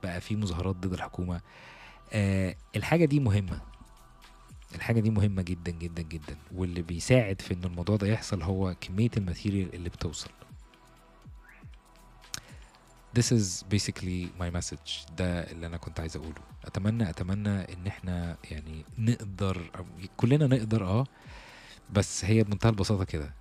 بقى 0.03 0.21
في 0.21 0.37
مظاهرات 0.37 0.77
ضد 0.77 0.93
الحكومة. 0.93 1.41
آه 2.13 2.57
الحاجة 2.77 3.05
دي 3.05 3.21
مهمة. 3.21 3.61
الحاجة 4.81 5.01
دي 5.01 5.11
مهمة 5.11 5.43
جدا 5.43 5.71
جدا 5.73 6.03
جدا. 6.03 6.37
واللي 6.55 6.83
بيساعد 6.83 7.41
في 7.41 7.55
إن 7.55 7.65
الموضوع 7.65 7.97
ده 7.97 8.07
يحصل 8.07 8.43
هو 8.43 8.75
كمية 8.81 9.11
الماتيريال 9.17 9.75
اللي 9.75 9.89
بتوصل. 9.89 10.31
This 13.19 13.33
is 13.33 13.65
basically 13.75 14.29
my 14.41 14.51
message. 14.59 15.13
ده 15.19 15.51
اللي 15.51 15.67
أنا 15.67 15.77
كنت 15.77 16.01
عايز 16.01 16.17
أقوله. 16.17 16.43
أتمنى 16.65 17.11
أتمنى 17.11 17.49
إن 17.49 17.87
إحنا 17.87 18.37
يعني 18.51 18.85
نقدر 18.99 19.71
كلنا 20.17 20.47
نقدر 20.47 20.85
آه 20.87 21.07
بس 21.93 22.25
هي 22.25 22.45
بمنتهى 22.45 22.71
البساطة 22.71 23.05
كده. 23.05 23.35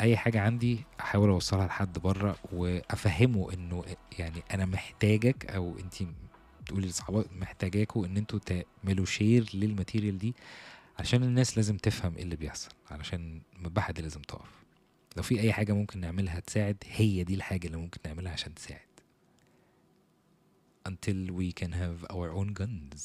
أي 0.00 0.16
حاجة 0.16 0.40
عندي 0.40 0.80
أحاول 1.00 1.28
أوصلها 1.28 1.66
لحد 1.66 1.98
بره 1.98 2.36
وأفهمه 2.52 3.52
إنه 3.52 3.84
يعني 4.18 4.42
أنا 4.54 4.66
محتاجك 4.66 5.50
أو 5.50 5.78
انت 5.78 5.94
تقولي 6.66 6.86
لاصحابك 6.86 7.26
محتاجاكوا 7.32 8.06
إن 8.06 8.16
أنتوا 8.16 8.38
تعملوا 8.38 9.06
share 9.06 9.50
لل 9.54 9.67
material 9.67 10.18
دي 10.18 10.34
عشان 11.00 11.22
الناس 11.22 11.56
لازم 11.56 11.76
تفهم 11.76 12.16
إيه 12.16 12.22
اللي 12.22 12.36
بيحصل 12.36 12.70
علشان 12.90 13.42
المدبحة 13.56 13.92
دي 13.92 14.02
لازم 14.02 14.20
تقف. 14.22 14.48
لو 15.16 15.22
في 15.22 15.40
أي 15.40 15.52
حاجة 15.52 15.72
ممكن 15.72 16.00
نعملها 16.00 16.40
تساعد 16.40 16.76
هي 16.90 17.24
دي 17.24 17.34
الحاجة 17.34 17.66
اللي 17.66 17.76
ممكن 17.78 18.00
نعملها 18.06 18.32
عشان 18.32 18.54
تساعد. 18.54 18.80
Until 20.88 21.30
we 21.30 21.52
can 21.62 21.72
have 21.72 22.14
our 22.14 22.30
own 22.40 22.62
guns. 22.62 23.00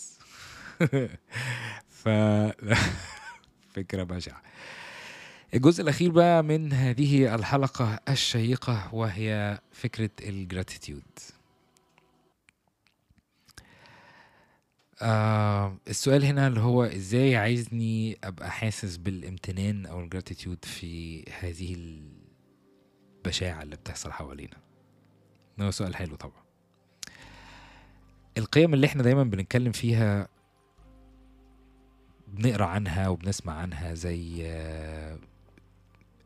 ف 2.04 2.10
فكرة 3.76 4.04
بشعة. 4.04 4.42
الجزء 5.54 5.84
الأخير 5.84 6.12
بقى 6.12 6.44
من 6.44 6.74
هذه 6.74 7.36
الحلقة 7.36 8.00
الشيقة 8.10 8.96
وهي 8.96 9.60
فكرة 9.72 10.10
ال 10.22 10.30
gratitude 10.30 11.04
آه 15.02 15.78
السؤال 15.88 16.26
هنا 16.26 16.48
اللي 16.48 16.60
هو 16.60 16.84
إزاي 16.84 17.36
عايزني 17.36 18.18
أبقى 18.24 18.52
حاسس 18.52 18.98
بالامتنان 18.98 19.86
أو 19.86 20.00
الجراتيتيود 20.00 20.66
في 20.66 21.24
هذه 21.40 21.76
البشاعة 23.26 23.64
اللي 23.64 23.76
بتحصل 23.76 24.12
حوالينا؟ 24.12 24.58
هو 25.62 25.72
سؤال 25.72 25.96
حلو 25.96 26.16
طبعا. 26.16 26.46
القيم 28.38 28.74
اللي 28.74 28.88
إحنا 28.88 29.04
دايما 29.04 29.24
بنتكلم 29.24 29.72
فيها 29.72 30.28
بنقرأ 32.28 32.66
عنها 32.66 33.08
وبنسمع 33.08 33.54
عنها 33.54 33.94
زي 33.94 34.42
آه، 34.46 35.20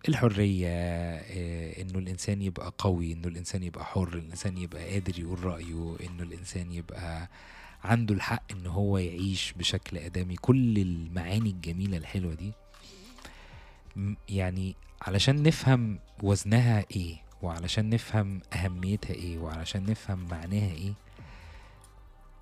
الحرية 0.09 0.67
آه، 0.69 1.81
إنه 1.81 1.99
الإنسان 1.99 2.41
يبقى 2.41 2.73
قوي 2.77 3.13
إنه 3.13 3.27
الإنسان 3.27 3.63
يبقى 3.63 3.85
حر 3.85 4.13
الإنسان 4.13 4.57
يبقى 4.57 4.93
قادر 4.93 5.19
يقول 5.19 5.43
رأيه 5.43 5.95
إنه 6.07 6.23
الإنسان 6.23 6.71
يبقى 6.71 7.29
عنده 7.83 8.15
الحق 8.15 8.43
إن 8.51 8.67
هو 8.67 8.97
يعيش 8.97 9.53
بشكل 9.57 9.97
آدمي. 9.97 10.35
كل 10.35 10.77
المعاني 10.77 11.49
الجميلة 11.49 11.97
الحلوة 11.97 12.33
دي 12.33 12.51
يعني 14.29 14.75
علشان 15.01 15.43
نفهم 15.43 15.99
وزنها 16.23 16.85
إيه 16.91 17.21
وعلشان 17.41 17.89
نفهم 17.89 18.41
أهميتها 18.53 19.13
إيه 19.13 19.37
وعلشان 19.37 19.85
نفهم 19.89 20.27
معناها 20.31 20.71
إيه 20.71 20.93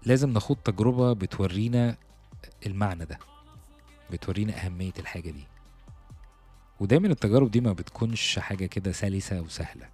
لازم 0.06 0.30
نخوض 0.30 0.58
تجربة 0.58 1.14
بتورينا 1.14 1.98
المعنى 2.66 3.06
ده 3.06 3.20
بتورينا 4.12 4.66
أهمية 4.66 4.94
الحاجة 5.00 5.30
دي. 5.30 5.44
ودايما 6.80 7.08
التجارب 7.08 7.52
دي 7.52 7.62
ما 7.62 7.74
بتكونش 7.74 8.40
حاجة 8.40 8.66
كده 8.66 8.92
سلسة 8.92 9.42
وسهلة. 9.42 9.90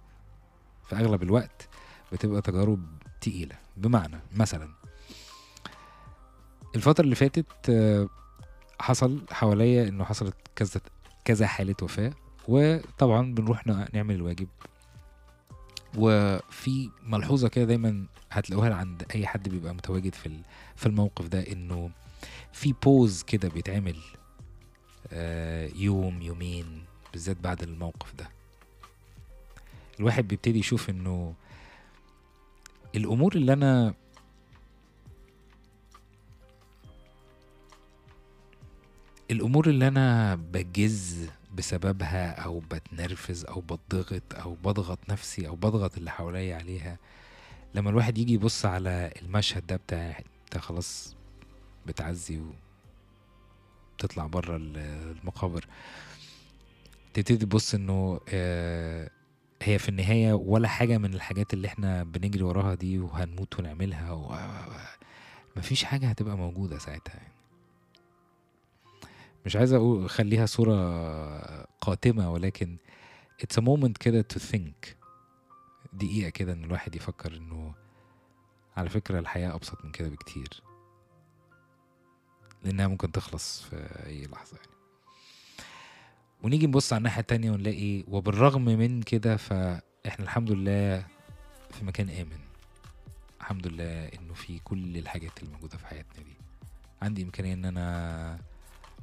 في 0.88 0.96
أغلب 0.96 1.22
الوقت 1.22 1.68
بتبقى 2.12 2.42
تجارب 2.42 2.84
تقيلة. 3.20 3.56
بمعنى 3.76 4.20
مثلا 4.36 4.68
الفترة 6.74 7.04
اللي 7.04 7.14
فاتت 7.14 7.46
آه، 7.70 8.08
حصل 8.80 9.20
حواليا 9.30 9.88
إنه 9.88 10.04
حصلت 10.04 10.36
كذا 10.56 10.80
كذا 11.24 11.46
حالة 11.46 11.74
وفاة 11.82 12.12
وطبعا 12.48 13.34
بنروح 13.34 13.66
نعمل 13.66 14.14
الواجب. 14.14 14.48
وفي 15.96 16.90
ملحوظة 17.02 17.48
كده 17.48 17.64
دايما 17.64 18.06
هتلاقوها 18.30 18.74
عند 18.74 19.06
أي 19.14 19.26
حد 19.26 19.48
بيبقى 19.48 19.74
متواجد 19.74 20.14
في 20.14 20.40
في 20.76 20.86
الموقف 20.86 21.28
ده 21.28 21.40
إنه 21.52 21.90
في 22.52 22.74
بوز 22.82 23.22
كده 23.22 23.48
بيتعمل 23.48 23.96
آه، 25.12 25.70
يوم 25.76 26.22
يومين 26.22 26.84
بالذات 27.12 27.36
بعد 27.36 27.62
الموقف 27.62 28.14
ده. 28.14 28.28
الواحد 30.00 30.28
بيبتدي 30.28 30.58
يشوف 30.58 30.90
إنه 30.90 31.34
الأمور 32.94 33.34
اللي 33.34 33.52
أنا 33.52 33.94
الأمور 39.30 39.68
اللي 39.68 39.88
أنا 39.88 40.34
بجز 40.34 41.28
بسببها 41.54 42.30
أو 42.30 42.60
بتنرفز 42.60 43.44
أو 43.44 43.60
بتضغط 43.60 44.22
أو 44.34 44.54
بضغط 44.54 44.98
نفسي 45.08 45.48
أو 45.48 45.56
بضغط 45.56 45.96
اللي 45.96 46.10
حواليا 46.10 46.56
عليها 46.56 46.98
لما 47.74 47.90
الواحد 47.90 48.18
يجي 48.18 48.32
يبص 48.34 48.66
على 48.66 49.12
المشهد 49.22 49.66
ده 49.66 49.76
بتاع 49.76 50.18
أنت 50.44 50.58
خلاص 50.58 51.16
بتعزي 51.86 52.38
و... 52.38 52.44
تطلع 53.98 54.26
بره 54.26 54.56
المقابر 54.56 55.66
تبتدي 57.14 57.36
تبص 57.46 57.74
إنه 57.74 58.20
آه، 58.28 59.10
هي 59.62 59.78
في 59.78 59.88
النهاية 59.88 60.32
ولا 60.32 60.68
حاجة 60.68 60.98
من 60.98 61.14
الحاجات 61.14 61.54
اللي 61.54 61.68
إحنا 61.68 62.04
بنجري 62.04 62.42
وراها 62.42 62.74
دي 62.74 62.98
وهنموت 62.98 63.58
ونعملها 63.58 64.12
و... 64.12 64.34
مفيش 65.56 65.84
حاجة 65.84 66.08
هتبقى 66.08 66.36
موجودة 66.36 66.78
ساعتها 66.78 67.14
يعني. 67.14 67.33
مش 69.46 69.56
عايز 69.56 69.72
أقول 69.72 70.04
أخليها 70.04 70.46
صورة 70.46 70.76
قاتمة 71.80 72.32
ولكن 72.32 72.76
it's 73.42 73.56
a 73.60 73.64
moment 73.64 73.92
كده 74.00 74.26
to 74.34 74.36
think. 74.38 74.88
دقيقة 75.92 76.28
كده 76.30 76.52
إن 76.52 76.64
الواحد 76.64 76.94
يفكر 76.96 77.36
إنه 77.36 77.74
على 78.76 78.88
فكرة 78.88 79.18
الحياة 79.18 79.54
أبسط 79.54 79.84
من 79.84 79.90
كده 79.92 80.08
بكتير. 80.08 80.62
لأنها 82.64 82.86
ممكن 82.86 83.12
تخلص 83.12 83.62
في 83.62 83.76
أي 84.06 84.26
لحظة 84.26 84.56
يعني. 84.56 84.68
ونيجي 86.42 86.66
نبص 86.66 86.92
على 86.92 86.98
الناحية 86.98 87.20
التانية 87.20 87.50
ونلاقي 87.50 88.04
وبالرغم 88.08 88.64
من 88.64 89.02
كده 89.02 89.36
فإحنا 89.36 90.24
الحمد 90.24 90.50
لله 90.50 91.06
في 91.70 91.84
مكان 91.84 92.10
آمن. 92.10 92.38
الحمد 93.40 93.66
لله 93.66 94.04
إنه 94.08 94.34
في 94.34 94.58
كل 94.58 94.96
الحاجات 94.96 95.38
اللي 95.42 95.52
موجودة 95.52 95.78
في 95.78 95.86
حياتنا 95.86 96.22
دي. 96.24 96.36
عندي 97.02 97.22
إمكانية 97.22 97.54
إن 97.54 97.64
أنا 97.64 98.38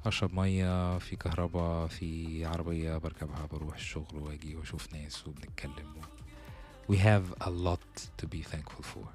أشرب 0.05 0.33
مية 0.33 0.97
في 0.97 1.15
كهرباء 1.15 1.87
في 1.87 2.45
عربية 2.45 2.97
بركبها 2.97 3.45
بروح 3.45 3.75
الشغل 3.75 4.15
وأجي 4.17 4.55
وأشوف 4.55 4.93
ناس 4.93 5.27
وبنتكلم 5.27 5.95
و... 5.97 6.01
we 6.93 6.97
have 6.97 7.43
a 7.47 7.49
lot 7.49 8.01
to 8.21 8.25
be 8.27 8.41
thankful 8.53 8.83
for. 8.83 9.07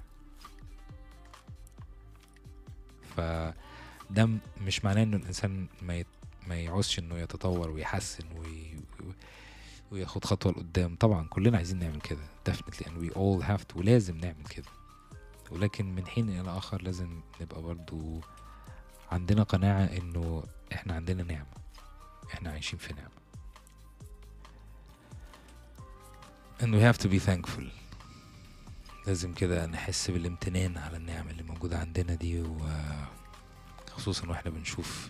فده 3.15 4.25
م- 4.25 4.39
مش 4.61 4.85
معناه 4.85 5.03
إنه 5.03 5.17
الإنسان 5.17 5.67
ما 5.81 5.95
يت... 5.95 6.07
ما 6.47 6.55
يعوزش 6.55 6.99
إنه 6.99 7.17
يتطور 7.17 7.69
ويحسن 7.69 8.23
وي... 8.37 8.75
وياخد 9.91 10.25
خطوة 10.25 10.51
لقدام. 10.51 10.95
طبعا 10.95 11.27
كلنا 11.27 11.57
عايزين 11.57 11.79
نعمل 11.79 12.01
كده 12.01 12.19
definitely 12.49 12.83
and 12.85 13.01
we 13.03 13.13
all 13.13 13.47
have 13.47 13.61
to 13.73 13.77
ولازم 13.77 14.17
نعمل 14.17 14.43
كده. 14.49 14.69
ولكن 15.51 15.95
من 15.95 16.07
حين 16.07 16.29
إلى 16.29 16.57
آخر 16.57 16.81
لازم 16.81 17.21
نبقى 17.41 17.61
برضو 17.61 18.21
عندنا 19.11 19.43
قناعة 19.43 19.83
إنه 19.85 20.43
إحنا 20.73 20.93
عندنا 20.93 21.23
نعمة. 21.23 21.45
إحنا 22.33 22.51
عايشين 22.51 22.79
في 22.79 22.93
نعمة. 22.93 23.17
And 26.59 26.73
we 26.75 26.81
have 26.81 26.97
to 27.03 27.09
be 27.09 27.19
thankful. 27.19 27.63
لازم 29.07 29.33
كده 29.33 29.65
نحس 29.65 30.11
بالامتنان 30.11 30.77
على 30.77 30.97
النعم 30.97 31.29
اللي 31.29 31.43
موجودة 31.43 31.79
عندنا 31.79 32.15
دي 32.15 32.43
وخصوصا 33.91 34.27
وإحنا 34.29 34.51
بنشوف 34.51 35.09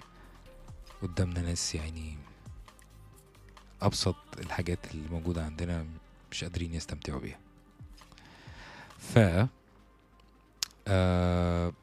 قدامنا 1.02 1.42
ناس 1.42 1.76
يعني 1.76 2.18
أبسط 3.82 4.16
الحاجات 4.40 4.92
اللي 4.92 5.10
موجودة 5.10 5.46
عندنا 5.46 5.86
مش 6.32 6.44
قادرين 6.44 6.74
يستمتعوا 6.74 7.20
بيها. 7.20 7.40
ف 9.00 9.20
آه 10.88 11.74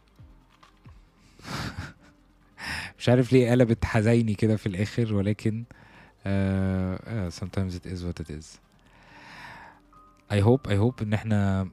مش 3.04 3.08
عارف 3.08 3.32
ليه 3.32 3.50
قلبت 3.50 3.84
حزيني 3.84 4.34
كده 4.34 4.56
في 4.56 4.66
الآخر 4.66 5.14
ولكن 5.14 5.64
آه 6.26 7.00
آه 7.04 7.30
sometimes 7.30 7.72
it 7.74 7.86
is 7.86 8.00
what 8.00 8.24
it 8.24 8.30
is. 8.30 8.46
I 10.32 10.40
hope 10.40 10.70
I 10.70 10.76
hope 10.76 11.02
إن 11.02 11.12
إحنا 11.12 11.68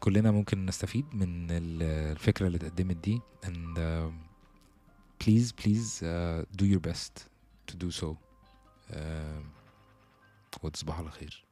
كلنا 0.00 0.30
ممكن 0.30 0.66
نستفيد 0.66 1.04
من 1.14 1.50
ال- 1.50 1.82
الفكرة 2.12 2.46
اللي 2.46 2.56
اتقدمت 2.58 2.96
دي 2.96 3.20
and 3.44 3.78
uh, 3.78 4.12
please 5.24 5.52
please 5.62 6.02
uh, 6.02 6.44
do 6.62 6.66
your 6.66 6.90
best 6.90 7.12
to 7.72 7.76
do 7.86 7.90
so. 8.00 8.06
uh, 8.90 8.96
وتصبحوا 10.62 11.00
على 11.00 11.10
خير. 11.10 11.43